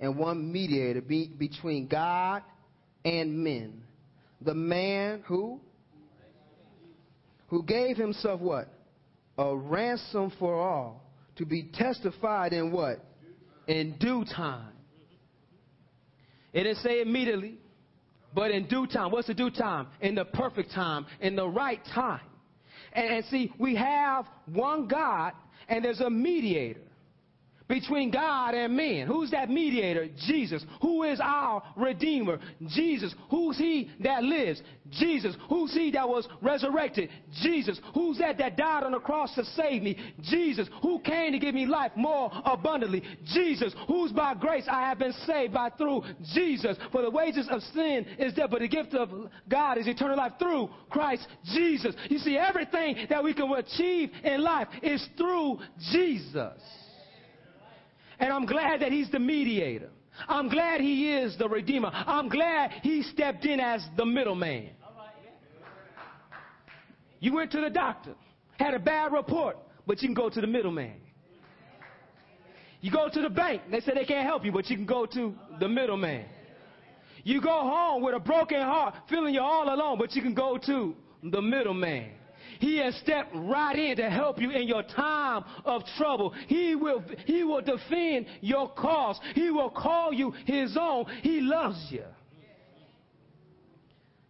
and 0.00 0.16
one 0.16 0.50
mediator 0.50 1.00
be- 1.00 1.30
between 1.38 1.86
God 1.86 2.42
and 3.04 3.44
men. 3.44 3.84
The 4.40 4.54
man 4.54 5.22
who? 5.26 5.60
Who 7.46 7.62
gave 7.62 7.96
himself 7.96 8.40
what? 8.40 8.68
A 9.38 9.56
ransom 9.56 10.32
for 10.40 10.60
all. 10.60 11.04
To 11.36 11.46
be 11.46 11.70
testified 11.72 12.52
in 12.52 12.72
what? 12.72 13.04
In 13.68 13.96
due 14.00 14.24
time. 14.24 14.72
It 16.52 16.64
didn't 16.64 16.78
say 16.78 17.02
immediately, 17.02 17.54
but 18.34 18.50
in 18.50 18.66
due 18.66 18.88
time. 18.88 19.12
What's 19.12 19.28
the 19.28 19.34
due 19.34 19.50
time? 19.50 19.86
In 20.00 20.16
the 20.16 20.24
perfect 20.24 20.72
time, 20.72 21.06
in 21.20 21.36
the 21.36 21.46
right 21.46 21.80
time. 21.94 22.20
And, 22.92 23.06
and 23.06 23.24
see, 23.26 23.52
we 23.58 23.74
have 23.76 24.26
one 24.46 24.86
God 24.86 25.32
and 25.68 25.84
there's 25.84 26.00
a 26.00 26.10
mediator 26.10 26.87
between 27.68 28.10
God 28.10 28.54
and 28.54 28.76
men. 28.76 29.06
Who's 29.06 29.30
that 29.30 29.50
mediator? 29.50 30.08
Jesus. 30.26 30.64
Who 30.80 31.04
is 31.04 31.20
our 31.22 31.62
Redeemer? 31.76 32.38
Jesus. 32.66 33.14
Who's 33.30 33.58
he 33.58 33.90
that 34.00 34.24
lives? 34.24 34.62
Jesus. 34.90 35.36
Who's 35.48 35.72
he 35.74 35.90
that 35.92 36.08
was 36.08 36.26
resurrected? 36.40 37.10
Jesus. 37.42 37.78
Who's 37.92 38.18
that 38.18 38.38
that 38.38 38.56
died 38.56 38.84
on 38.84 38.92
the 38.92 39.00
cross 39.00 39.34
to 39.34 39.44
save 39.44 39.82
me? 39.82 39.98
Jesus. 40.22 40.68
Who 40.82 40.98
came 41.00 41.32
to 41.32 41.38
give 41.38 41.54
me 41.54 41.66
life 41.66 41.92
more 41.94 42.30
abundantly? 42.44 43.02
Jesus. 43.26 43.74
Who's 43.86 44.12
by 44.12 44.34
grace 44.34 44.64
I 44.68 44.88
have 44.88 44.98
been 44.98 45.12
saved 45.26 45.52
by 45.52 45.70
through 45.70 46.04
Jesus. 46.32 46.76
For 46.90 47.02
the 47.02 47.10
wages 47.10 47.48
of 47.50 47.60
sin 47.74 48.06
is 48.18 48.32
death, 48.32 48.50
but 48.50 48.60
the 48.60 48.68
gift 48.68 48.94
of 48.94 49.10
God 49.48 49.78
is 49.78 49.86
eternal 49.86 50.16
life 50.16 50.32
through 50.38 50.70
Christ 50.88 51.26
Jesus. 51.44 51.94
You 52.08 52.18
see, 52.18 52.38
everything 52.38 53.06
that 53.10 53.22
we 53.22 53.34
can 53.34 53.52
achieve 53.52 54.10
in 54.24 54.42
life 54.42 54.68
is 54.82 55.06
through 55.16 55.58
Jesus. 55.90 56.60
And 58.18 58.32
I'm 58.32 58.46
glad 58.46 58.80
that 58.80 58.92
he's 58.92 59.10
the 59.10 59.18
mediator. 59.18 59.90
I'm 60.28 60.48
glad 60.48 60.80
he 60.80 61.12
is 61.12 61.36
the 61.36 61.48
redeemer. 61.48 61.90
I'm 61.92 62.28
glad 62.28 62.72
he 62.82 63.02
stepped 63.02 63.44
in 63.44 63.60
as 63.60 63.86
the 63.96 64.04
middleman. 64.04 64.70
You 67.20 67.34
went 67.34 67.52
to 67.52 67.60
the 67.60 67.70
doctor, 67.70 68.14
had 68.58 68.74
a 68.74 68.78
bad 68.78 69.12
report, 69.12 69.56
but 69.86 70.02
you 70.02 70.08
can 70.08 70.14
go 70.14 70.28
to 70.28 70.40
the 70.40 70.46
middleman. 70.46 70.94
You 72.80 72.92
go 72.92 73.08
to 73.08 73.20
the 73.20 73.30
bank, 73.30 73.62
they 73.70 73.80
say 73.80 73.92
they 73.94 74.04
can't 74.04 74.26
help 74.26 74.44
you, 74.44 74.52
but 74.52 74.70
you 74.70 74.76
can 74.76 74.86
go 74.86 75.04
to 75.06 75.34
the 75.58 75.68
middleman. 75.68 76.26
You 77.24 77.40
go 77.40 77.50
home 77.50 78.02
with 78.02 78.14
a 78.14 78.20
broken 78.20 78.60
heart, 78.60 78.94
feeling 79.08 79.34
you're 79.34 79.42
all 79.42 79.72
alone, 79.72 79.98
but 79.98 80.14
you 80.14 80.22
can 80.22 80.34
go 80.34 80.58
to 80.58 80.94
the 81.22 81.42
middleman. 81.42 82.10
He 82.60 82.78
has 82.78 82.94
stepped 82.96 83.34
right 83.34 83.76
in 83.76 83.96
to 83.96 84.10
help 84.10 84.40
you 84.40 84.50
in 84.50 84.66
your 84.66 84.82
time 84.82 85.44
of 85.64 85.82
trouble. 85.96 86.34
He 86.46 86.74
will, 86.74 87.02
he 87.26 87.44
will 87.44 87.60
defend 87.60 88.26
your 88.40 88.68
cause. 88.70 89.18
He 89.34 89.50
will 89.50 89.70
call 89.70 90.12
you 90.12 90.32
his 90.46 90.76
own. 90.78 91.06
He 91.22 91.40
loves 91.40 91.86
you. 91.90 92.04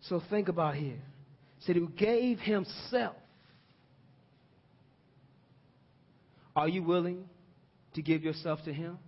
So 0.02 0.22
think 0.30 0.48
about 0.48 0.74
here. 0.74 1.00
Said 1.60 1.76
he 1.76 1.86
gave 1.86 2.38
himself. 2.38 3.16
Are 6.56 6.68
you 6.68 6.82
willing 6.82 7.24
to 7.94 8.02
give 8.02 8.22
yourself 8.22 8.60
to 8.64 8.72
him? 8.72 8.98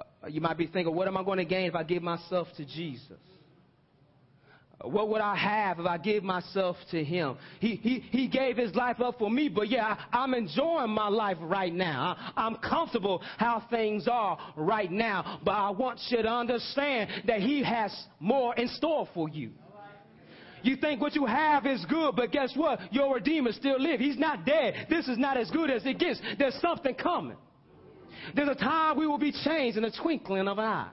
Uh, 0.00 0.28
you 0.28 0.40
might 0.40 0.58
be 0.58 0.66
thinking, 0.66 0.94
what 0.94 1.06
am 1.06 1.16
I 1.16 1.22
going 1.22 1.38
to 1.38 1.44
gain 1.44 1.66
if 1.66 1.74
I 1.74 1.84
give 1.84 2.02
myself 2.02 2.48
to 2.56 2.64
Jesus? 2.64 3.18
What 4.82 5.08
would 5.08 5.22
I 5.22 5.34
have 5.36 5.80
if 5.80 5.86
I 5.86 5.96
gave 5.96 6.22
myself 6.22 6.76
to 6.90 7.02
him? 7.02 7.38
He, 7.60 7.76
he, 7.76 8.00
he 8.10 8.28
gave 8.28 8.58
his 8.58 8.74
life 8.74 9.00
up 9.00 9.18
for 9.18 9.30
me, 9.30 9.48
but 9.48 9.70
yeah, 9.70 9.96
I, 10.12 10.22
am 10.22 10.34
enjoying 10.34 10.90
my 10.90 11.08
life 11.08 11.38
right 11.40 11.72
now. 11.72 12.14
I, 12.36 12.44
I'm 12.46 12.56
comfortable 12.56 13.22
how 13.38 13.64
things 13.70 14.06
are 14.06 14.38
right 14.54 14.92
now, 14.92 15.40
but 15.44 15.52
I 15.52 15.70
want 15.70 16.00
you 16.08 16.22
to 16.22 16.28
understand 16.28 17.10
that 17.26 17.40
he 17.40 17.62
has 17.62 17.90
more 18.20 18.54
in 18.56 18.68
store 18.68 19.08
for 19.14 19.30
you. 19.30 19.50
You 20.62 20.76
think 20.76 21.00
what 21.00 21.14
you 21.14 21.24
have 21.24 21.64
is 21.64 21.84
good, 21.86 22.16
but 22.16 22.32
guess 22.32 22.52
what? 22.54 22.92
Your 22.92 23.14
Redeemer 23.14 23.52
still 23.52 23.80
lives. 23.80 24.02
He's 24.02 24.18
not 24.18 24.44
dead. 24.44 24.88
This 24.90 25.08
is 25.08 25.16
not 25.16 25.36
as 25.36 25.50
good 25.50 25.70
as 25.70 25.86
it 25.86 25.98
gets. 25.98 26.20
There's 26.38 26.58
something 26.60 26.94
coming. 26.94 27.36
There's 28.34 28.48
a 28.48 28.54
time 28.54 28.98
we 28.98 29.06
will 29.06 29.18
be 29.18 29.32
changed 29.32 29.78
in 29.78 29.84
a 29.84 29.90
twinkling 29.90 30.48
of 30.48 30.58
an 30.58 30.64
eye 30.64 30.90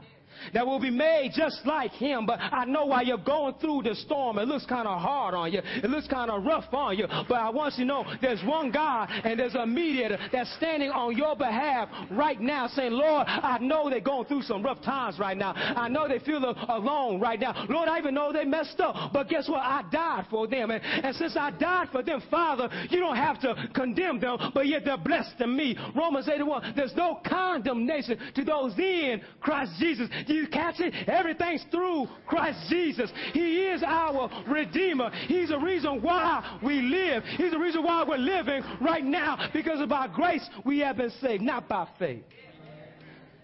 that 0.54 0.66
will 0.66 0.80
be 0.80 0.92
made 0.92 1.32
just 1.34 1.62
like 1.66 1.92
him. 1.92 2.26
But 2.26 2.40
I 2.40 2.66
know 2.66 2.86
while 2.86 3.06
you're 3.06 3.18
going 3.18 3.56
through 3.62 3.84
the 3.84 3.96
storm, 3.96 4.38
it 4.38 4.48
looks 4.48 4.66
kind 4.66 4.88
of 4.88 5.00
hard 5.00 5.34
on 5.34 5.52
you. 5.52 5.62
It 5.64 5.90
looks 5.90 6.08
kind 6.08 6.30
of 6.30 6.44
rough 6.44 6.72
on 6.74 6.98
you. 6.98 7.08
But 7.08 7.36
I 7.40 7.50
want 7.50 7.76
you 7.78 7.86
to 7.86 7.88
know 7.88 8.06
there's 8.22 8.44
one 8.44 8.72
God 8.72 9.10
and 9.24 9.40
there's 9.40 9.56
a 9.56 9.66
mediator 9.66 10.18
that's 10.32 10.54
standing 10.56 10.90
on 10.90 11.18
your 11.18 11.36
behalf 11.36 11.90
right 12.12 12.40
now 12.40 12.68
saying, 12.68 12.92
Lord, 12.92 13.28
I 13.28 13.58
know 13.60 13.90
they're 13.90 14.00
going 14.00 14.26
through 14.26 14.44
some 14.44 14.64
rough 14.64 14.82
times 14.82 15.20
right 15.20 15.38
now. 15.38 15.54
I 15.54 15.88
know 15.90 16.08
they 16.08 16.20
feel 16.20 16.44
alone 16.70 17.20
right 17.20 17.40
now. 17.40 17.66
Lord, 17.70 17.88
I 17.88 17.98
even 18.00 18.14
know 18.14 18.32
they 18.34 18.46
messed 18.46 18.80
up. 18.80 19.14
But 19.14 19.30
guess 19.30 19.48
what? 19.48 19.62
I 19.62 19.84
died 19.92 20.26
for 20.30 20.48
them. 20.48 20.72
And, 20.72 20.84
and 20.84 21.16
since 21.16 21.36
I 21.38 21.52
died 21.52 21.90
for 21.92 22.04
them, 22.04 22.22
Father, 22.30 22.70
you 22.90 23.00
don't 23.00 23.16
have 23.16 23.40
to 23.42 23.70
condemn 23.74 24.20
them, 24.20 24.38
but 24.54 24.68
yet 24.68 24.84
they're 24.86 24.98
blessed 24.98 25.40
in 25.40 25.56
me. 25.56 25.78
Romans 25.96 26.28
81, 26.28 26.74
there's 26.76 26.96
no 26.96 27.20
condemnation 27.26 28.18
to 28.36 28.44
those 28.44 28.78
in 28.78 29.22
Christ 29.42 29.74
Jesus. 29.80 30.10
You 30.34 30.48
catch 30.48 30.80
it? 30.80 30.94
Everything's 31.08 31.64
through 31.70 32.08
Christ 32.26 32.60
Jesus. 32.70 33.12
He 33.34 33.66
is 33.68 33.84
our 33.86 34.30
Redeemer. 34.48 35.12
He's 35.28 35.50
the 35.50 35.60
reason 35.60 36.02
why 36.02 36.60
we 36.64 36.82
live. 36.82 37.24
He's 37.38 37.52
the 37.52 37.60
reason 37.60 37.84
why 37.84 38.04
we're 38.08 38.18
living 38.18 38.64
right 38.82 39.04
now. 39.04 39.50
Because 39.54 39.80
of 39.80 39.92
our 39.92 40.08
grace, 40.08 40.48
we 40.66 40.80
have 40.80 40.98
been 40.98 41.12
saved, 41.22 41.44
not 41.44 41.68
by 41.70 41.88
faith. 42.00 42.24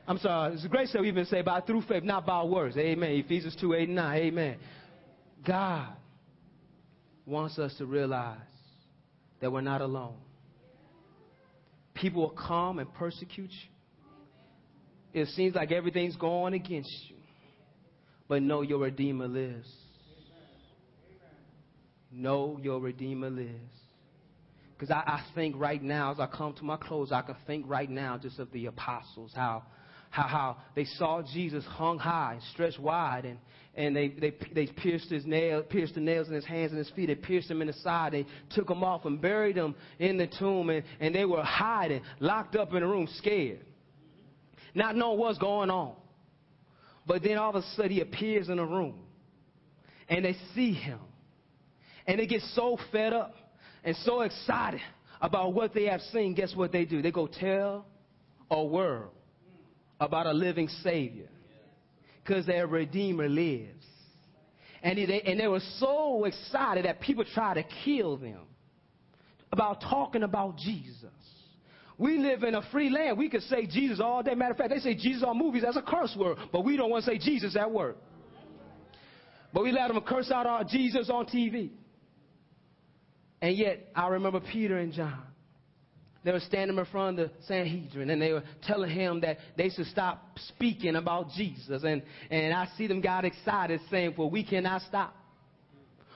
I'm 0.07 0.17
sorry, 0.17 0.55
it's 0.55 0.65
grace 0.65 0.91
that 0.93 1.01
we've 1.03 1.13
been 1.13 1.25
saved 1.25 1.45
by 1.45 1.61
through 1.61 1.83
faith, 1.83 2.03
not 2.03 2.25
by 2.25 2.43
words. 2.43 2.75
Amen. 2.77 3.11
Ephesians 3.11 3.55
2 3.61 3.75
8 3.75 3.89
9. 3.89 4.17
Amen. 4.17 4.57
God 5.45 5.89
wants 7.27 7.59
us 7.59 7.75
to 7.77 7.85
realize 7.85 8.37
that 9.39 9.51
we're 9.51 9.61
not 9.61 9.81
alone. 9.81 10.17
People 11.93 12.23
will 12.23 12.29
come 12.29 12.79
and 12.79 12.91
persecute 12.95 13.51
you 13.51 13.78
it 15.13 15.27
seems 15.29 15.55
like 15.55 15.71
everything's 15.71 16.15
going 16.15 16.53
against 16.53 16.95
you. 17.09 17.15
But 18.27 18.43
know 18.43 18.61
your 18.61 18.79
Redeemer 18.79 19.27
lives. 19.27 19.71
Know 22.11 22.59
your 22.61 22.79
Redeemer 22.79 23.29
lives. 23.29 23.49
Because 24.77 24.91
I, 24.91 25.03
I, 25.05 25.25
think 25.35 25.55
right 25.57 25.81
now, 25.81 26.11
as 26.11 26.19
I 26.19 26.27
come 26.27 26.53
to 26.53 26.63
my 26.63 26.77
close, 26.77 27.11
I 27.11 27.21
can 27.21 27.35
think 27.45 27.65
right 27.67 27.89
now 27.89 28.17
just 28.17 28.39
of 28.39 28.49
the 28.51 28.67
apostles, 28.67 29.31
how, 29.35 29.63
how, 30.09 30.23
how 30.23 30.57
they 30.75 30.85
saw 30.85 31.21
Jesus 31.21 31.65
hung 31.65 31.99
high, 31.99 32.39
stretched 32.53 32.79
wide, 32.79 33.25
and, 33.25 33.39
and 33.75 33.95
they, 33.95 34.07
they, 34.07 34.33
they 34.53 34.67
pierced, 34.67 35.09
his 35.09 35.25
nail, 35.25 35.63
pierced 35.63 35.95
the 35.95 36.01
nails 36.01 36.29
in 36.29 36.33
his 36.33 36.45
hands 36.45 36.71
and 36.71 36.77
his 36.79 36.89
feet. 36.91 37.07
They 37.07 37.15
pierced 37.15 37.51
him 37.51 37.61
in 37.61 37.67
the 37.67 37.73
side. 37.73 38.13
They 38.13 38.25
took 38.51 38.69
him 38.69 38.83
off 38.83 39.05
and 39.05 39.19
buried 39.19 39.57
him 39.57 39.75
in 39.97 40.17
the 40.17 40.27
tomb, 40.39 40.69
and, 40.69 40.83
and 40.99 41.13
they 41.13 41.25
were 41.25 41.43
hiding, 41.43 42.01
locked 42.19 42.55
up 42.55 42.73
in 42.73 42.81
a 42.81 42.87
room, 42.87 43.07
scared 43.17 43.65
not 44.73 44.95
knowing 44.95 45.19
what's 45.19 45.37
going 45.37 45.69
on. 45.69 45.95
But 47.05 47.23
then 47.23 47.37
all 47.37 47.49
of 47.49 47.55
a 47.55 47.63
sudden 47.75 47.91
he 47.91 48.01
appears 48.01 48.49
in 48.49 48.59
a 48.59 48.65
room 48.65 48.99
and 50.07 50.25
they 50.25 50.35
see 50.53 50.73
him 50.73 50.99
and 52.05 52.19
they 52.19 52.27
get 52.27 52.41
so 52.53 52.77
fed 52.91 53.13
up 53.13 53.35
and 53.83 53.95
so 53.97 54.21
excited 54.21 54.81
about 55.21 55.53
what 55.53 55.73
they 55.73 55.85
have 55.85 56.01
seen. 56.13 56.33
Guess 56.33 56.55
what 56.55 56.71
they 56.71 56.85
do? 56.85 57.01
They 57.01 57.11
go 57.11 57.27
tell 57.27 57.85
a 58.49 58.63
world 58.63 59.11
about 59.99 60.25
a 60.25 60.33
living 60.33 60.67
Savior 60.83 61.29
because 62.23 62.45
their 62.45 62.67
Redeemer 62.67 63.27
lives. 63.27 63.85
And 64.81 64.97
they, 64.97 65.21
and 65.21 65.39
they 65.39 65.47
were 65.47 65.61
so 65.77 66.25
excited 66.25 66.85
that 66.85 67.01
people 67.01 67.25
tried 67.25 67.55
to 67.55 67.63
kill 67.83 68.17
them 68.17 68.41
about 69.51 69.81
talking 69.81 70.23
about 70.23 70.57
Jesus. 70.57 71.09
We 71.99 72.17
live 72.17 72.43
in 72.43 72.55
a 72.55 72.61
free 72.71 72.89
land. 72.89 73.17
We 73.17 73.29
could 73.29 73.43
say 73.43 73.67
Jesus 73.67 73.99
all 73.99 74.23
day. 74.23 74.33
Matter 74.33 74.51
of 74.51 74.57
fact, 74.57 74.69
they 74.69 74.79
say 74.79 74.95
Jesus 74.95 75.21
on 75.21 75.37
movies 75.37 75.65
as 75.67 75.75
a 75.75 75.81
curse 75.81 76.15
word, 76.17 76.37
but 76.51 76.63
we 76.63 76.77
don't 76.77 76.89
want 76.89 77.03
to 77.03 77.11
say 77.11 77.17
Jesus 77.17 77.57
at 77.57 77.69
work. 77.69 77.97
But 79.53 79.63
we 79.63 79.73
let 79.73 79.89
them 79.89 80.01
curse 80.01 80.31
out 80.31 80.47
our 80.47 80.63
Jesus 80.63 81.09
on 81.09 81.25
TV. 81.25 81.71
And 83.41 83.57
yet, 83.57 83.89
I 83.93 84.07
remember 84.07 84.39
Peter 84.39 84.77
and 84.77 84.93
John. 84.93 85.23
They 86.23 86.31
were 86.31 86.39
standing 86.39 86.77
in 86.77 86.85
front 86.85 87.19
of 87.19 87.29
the 87.29 87.35
Sanhedrin 87.47 88.09
and 88.09 88.21
they 88.21 88.31
were 88.31 88.43
telling 88.65 88.89
him 88.89 89.21
that 89.21 89.37
they 89.57 89.69
should 89.69 89.87
stop 89.87 90.37
speaking 90.47 90.95
about 90.95 91.31
Jesus. 91.31 91.83
And, 91.83 92.01
and 92.29 92.53
I 92.53 92.67
see 92.77 92.87
them 92.87 93.01
got 93.01 93.25
excited 93.25 93.81
saying, 93.89 94.13
For 94.15 94.29
we 94.29 94.43
cannot 94.43 94.83
stop. 94.83 95.15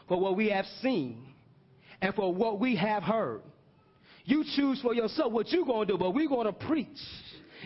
For 0.07 0.19
what 0.19 0.37
we 0.37 0.49
have 0.49 0.65
seen 0.81 1.25
and 2.01 2.13
for 2.15 2.33
what 2.33 2.59
we 2.59 2.75
have 2.75 3.03
heard. 3.03 3.41
You 4.25 4.43
choose 4.55 4.81
for 4.81 4.93
yourself 4.93 5.31
what 5.31 5.51
you're 5.51 5.65
going 5.65 5.87
to 5.87 5.93
do, 5.93 5.97
but 5.97 6.13
we're 6.13 6.29
going 6.29 6.47
to 6.47 6.53
preach 6.53 6.87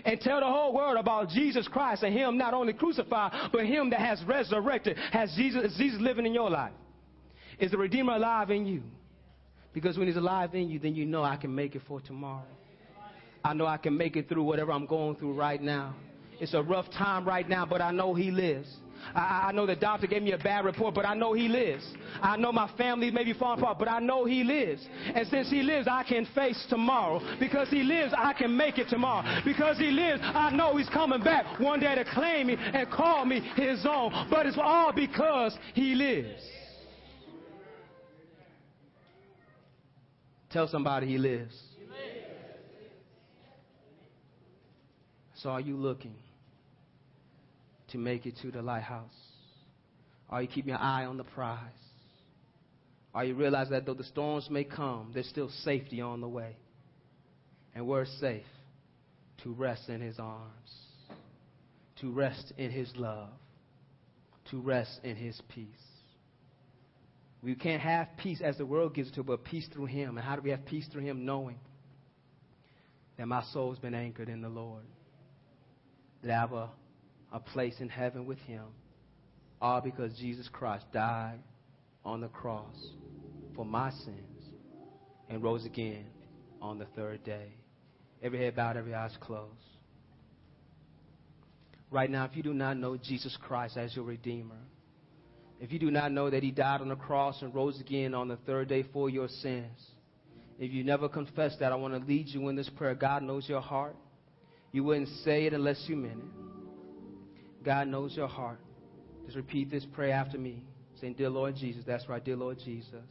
and 0.05 0.19
tell 0.19 0.39
the 0.39 0.45
whole 0.45 0.73
world 0.73 0.97
about 0.97 1.29
Jesus 1.29 1.67
Christ 1.67 2.03
and 2.03 2.13
Him 2.13 2.37
not 2.37 2.53
only 2.53 2.73
crucified, 2.73 3.49
but 3.51 3.65
Him 3.65 3.89
that 3.91 3.99
has 3.99 4.23
resurrected. 4.23 4.97
Has 5.11 5.33
Jesus, 5.35 5.71
is 5.71 5.77
Jesus 5.77 6.01
living 6.01 6.25
in 6.25 6.33
your 6.33 6.49
life? 6.49 6.73
Is 7.59 7.71
the 7.71 7.77
Redeemer 7.77 8.13
alive 8.13 8.51
in 8.51 8.65
you? 8.65 8.83
Because 9.73 9.97
when 9.97 10.07
He's 10.07 10.17
alive 10.17 10.55
in 10.55 10.69
you, 10.69 10.79
then 10.79 10.95
you 10.95 11.05
know 11.05 11.23
I 11.23 11.35
can 11.35 11.53
make 11.53 11.75
it 11.75 11.81
for 11.87 12.01
tomorrow. 12.01 12.43
I 13.43 13.53
know 13.53 13.65
I 13.65 13.77
can 13.77 13.95
make 13.95 14.15
it 14.15 14.27
through 14.27 14.43
whatever 14.43 14.71
I'm 14.71 14.85
going 14.85 15.15
through 15.15 15.33
right 15.33 15.61
now. 15.61 15.95
It's 16.39 16.53
a 16.53 16.61
rough 16.61 16.89
time 16.91 17.25
right 17.25 17.47
now, 17.47 17.65
but 17.65 17.81
I 17.81 17.91
know 17.91 18.13
He 18.13 18.31
lives. 18.31 18.75
I, 19.13 19.47
I, 19.47 19.51
know 19.51 19.65
the 19.65 19.75
doctor 19.75 20.07
gave 20.07 20.23
me 20.23 20.31
a 20.31 20.37
bad 20.37 20.65
report, 20.65 20.93
but 20.93 21.05
I 21.05 21.13
know 21.13 21.33
He 21.33 21.47
lives. 21.47 21.83
I 22.21 22.37
know 22.37 22.51
my 22.51 22.69
family 22.77 23.11
may 23.11 23.23
be 23.23 23.33
falling 23.33 23.59
apart, 23.59 23.79
but 23.79 23.87
I 23.87 23.99
know 23.99 24.25
He 24.25 24.43
lives. 24.43 24.85
And 25.13 25.27
since 25.27 25.49
He 25.49 25.61
lives, 25.61 25.87
I 25.89 26.03
can 26.03 26.27
face 26.33 26.65
tomorrow. 26.69 27.21
Because 27.39 27.69
He 27.69 27.83
lives, 27.83 28.13
I 28.17 28.33
can 28.33 28.55
make 28.55 28.77
it 28.77 28.89
tomorrow. 28.89 29.41
Because 29.43 29.77
He 29.77 29.91
lives, 29.91 30.21
I 30.23 30.51
know 30.51 30.77
He's 30.77 30.89
coming 30.89 31.23
back 31.23 31.59
one 31.59 31.79
day 31.79 31.95
to 31.95 32.05
claim 32.05 32.47
me 32.47 32.55
and 32.57 32.89
call 32.91 33.25
me 33.25 33.41
His 33.55 33.85
own. 33.85 34.27
But 34.29 34.45
it's 34.45 34.57
all 34.61 34.93
because 34.93 35.57
He 35.73 35.95
lives. 35.95 36.41
Tell 40.49 40.67
somebody 40.67 41.07
He 41.07 41.17
lives. 41.17 41.55
So 45.35 45.51
are 45.51 45.61
you 45.61 45.75
looking? 45.75 46.15
To 47.91 47.97
make 47.97 48.25
it 48.25 48.35
to 48.41 48.51
the 48.51 48.61
lighthouse? 48.61 49.13
Are 50.29 50.41
you 50.41 50.47
keeping 50.47 50.69
your 50.69 50.79
eye 50.79 51.05
on 51.05 51.17
the 51.17 51.23
prize? 51.23 51.59
Are 53.13 53.23
you 53.23 53.33
realize 53.33 53.69
that 53.69 53.85
though 53.85 53.93
the 53.93 54.03
storms 54.03 54.49
may 54.49 54.63
come, 54.63 55.11
there's 55.13 55.27
still 55.27 55.49
safety 55.63 56.01
on 56.01 56.21
the 56.21 56.27
way? 56.27 56.55
And 57.73 57.87
we're 57.87 58.05
safe 58.19 58.45
to 59.43 59.53
rest 59.53 59.89
in 59.89 60.01
his 60.01 60.19
arms, 60.19 60.71
to 62.01 62.11
rest 62.11 62.53
in 62.57 62.71
his 62.71 62.91
love, 62.95 63.29
to 64.51 64.59
rest 64.59 64.99
in 65.03 65.15
his 65.15 65.39
peace. 65.53 65.67
We 67.41 67.55
can't 67.55 67.81
have 67.81 68.09
peace 68.17 68.41
as 68.43 68.57
the 68.57 68.65
world 68.65 68.93
gives 68.93 69.09
it 69.09 69.15
to, 69.15 69.23
but 69.23 69.43
peace 69.43 69.67
through 69.71 69.85
him. 69.85 70.17
And 70.17 70.25
how 70.25 70.35
do 70.35 70.41
we 70.41 70.49
have 70.49 70.65
peace 70.65 70.87
through 70.91 71.03
him? 71.03 71.25
Knowing 71.25 71.59
that 73.17 73.27
my 73.27 73.43
soul's 73.53 73.79
been 73.79 73.93
anchored 73.93 74.29
in 74.29 74.41
the 74.41 74.49
Lord. 74.49 74.83
That 76.23 76.31
I 76.31 76.39
have 76.39 76.53
a 76.53 76.69
a 77.31 77.39
place 77.39 77.75
in 77.79 77.89
heaven 77.89 78.25
with 78.25 78.39
him, 78.39 78.63
all 79.61 79.81
because 79.81 80.13
Jesus 80.17 80.47
Christ 80.51 80.85
died 80.93 81.39
on 82.05 82.21
the 82.21 82.27
cross 82.27 82.75
for 83.55 83.65
my 83.65 83.91
sins 83.91 84.45
and 85.29 85.43
rose 85.43 85.65
again 85.65 86.05
on 86.61 86.79
the 86.79 86.85
third 86.95 87.23
day. 87.23 87.51
Every 88.21 88.39
head 88.39 88.55
bowed, 88.55 88.77
every 88.77 88.93
eyes 88.93 89.15
closed. 89.19 89.51
Right 91.89 92.09
now, 92.09 92.25
if 92.25 92.35
you 92.35 92.43
do 92.43 92.53
not 92.53 92.77
know 92.77 92.97
Jesus 92.97 93.37
Christ 93.41 93.77
as 93.77 93.95
your 93.95 94.05
Redeemer, 94.05 94.59
if 95.59 95.71
you 95.71 95.79
do 95.79 95.91
not 95.91 96.11
know 96.11 96.29
that 96.29 96.43
He 96.43 96.51
died 96.51 96.81
on 96.81 96.89
the 96.89 96.95
cross 96.95 97.41
and 97.41 97.53
rose 97.53 97.79
again 97.79 98.13
on 98.13 98.27
the 98.27 98.37
third 98.37 98.67
day 98.67 98.83
for 98.93 99.09
your 99.09 99.27
sins, 99.27 99.79
if 100.59 100.71
you 100.71 100.83
never 100.83 101.07
confess 101.07 101.55
that, 101.59 101.71
I 101.71 101.75
want 101.75 101.93
to 101.93 101.99
lead 101.99 102.27
you 102.27 102.49
in 102.49 102.55
this 102.55 102.69
prayer. 102.69 102.95
God 102.95 103.23
knows 103.23 103.47
your 103.47 103.61
heart. 103.61 103.95
You 104.71 104.83
wouldn't 104.83 105.09
say 105.23 105.45
it 105.45 105.53
unless 105.53 105.83
you 105.87 105.95
meant 105.95 106.19
it. 106.19 106.46
God 107.67 107.89
knows 107.89 108.15
your 108.15 108.29
heart. 108.29 108.61
Just 109.25 109.35
repeat 109.35 109.69
this 109.69 109.83
prayer 109.93 110.13
after 110.13 110.37
me, 110.37 110.63
saying, 111.01 111.15
Dear 111.17 111.29
Lord 111.29 111.53
Jesus, 111.57 111.83
that's 111.85 112.07
right, 112.07 112.23
dear 112.23 112.37
Lord 112.37 112.59
Jesus. 112.63 113.03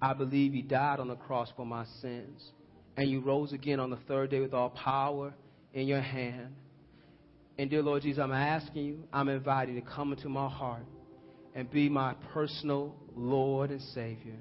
I 0.00 0.12
believe 0.12 0.54
you 0.54 0.62
died 0.62 1.00
on 1.00 1.08
the 1.08 1.16
cross 1.16 1.52
for 1.56 1.66
my 1.66 1.84
sins, 2.00 2.52
and 2.96 3.10
you 3.10 3.18
rose 3.18 3.52
again 3.52 3.80
on 3.80 3.90
the 3.90 3.98
third 4.06 4.30
day 4.30 4.38
with 4.38 4.54
all 4.54 4.70
power 4.70 5.34
in 5.74 5.88
your 5.88 6.00
hand. 6.00 6.54
And 7.58 7.68
dear 7.70 7.82
Lord 7.82 8.02
Jesus, 8.02 8.22
I'm 8.22 8.30
asking 8.30 8.84
you, 8.84 9.02
I'm 9.12 9.28
inviting 9.28 9.74
you 9.74 9.80
to 9.80 9.86
come 9.88 10.12
into 10.12 10.28
my 10.28 10.48
heart 10.48 10.86
and 11.52 11.68
be 11.68 11.88
my 11.88 12.14
personal 12.32 12.94
Lord 13.16 13.72
and 13.72 13.82
Savior. 13.82 14.38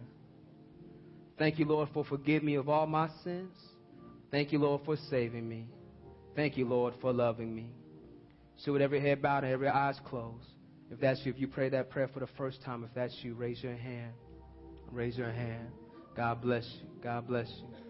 Thank 1.39 1.57
you, 1.57 1.65
Lord, 1.65 1.89
for 1.95 2.05
forgiving 2.05 2.45
me 2.45 2.55
of 2.55 2.69
all 2.69 2.85
my 2.85 3.09
sins. 3.23 3.57
Thank 4.29 4.51
you, 4.51 4.59
Lord, 4.59 4.81
for 4.85 4.97
saving 5.09 5.49
me. 5.49 5.65
Thank 6.35 6.57
you, 6.57 6.67
Lord, 6.67 6.93
for 7.01 7.11
loving 7.11 7.55
me. 7.55 7.71
So 8.63 8.73
with 8.73 8.81
every 8.81 9.01
head 9.01 9.21
bowed 9.21 9.43
and 9.43 9.51
every 9.51 9.67
eyes 9.67 9.99
closed, 10.05 10.45
if 10.91 10.99
that's 10.99 11.19
you, 11.25 11.31
if 11.31 11.39
you 11.39 11.47
pray 11.47 11.69
that 11.69 11.89
prayer 11.89 12.07
for 12.07 12.19
the 12.19 12.27
first 12.37 12.61
time, 12.63 12.83
if 12.83 12.93
that's 12.93 13.15
you, 13.23 13.33
raise 13.33 13.63
your 13.63 13.75
hand. 13.75 14.13
Raise 14.91 15.17
your 15.17 15.31
hand. 15.31 15.67
God 16.15 16.41
bless 16.41 16.65
you. 16.81 16.87
God 17.01 17.27
bless 17.27 17.47
you. 17.47 17.80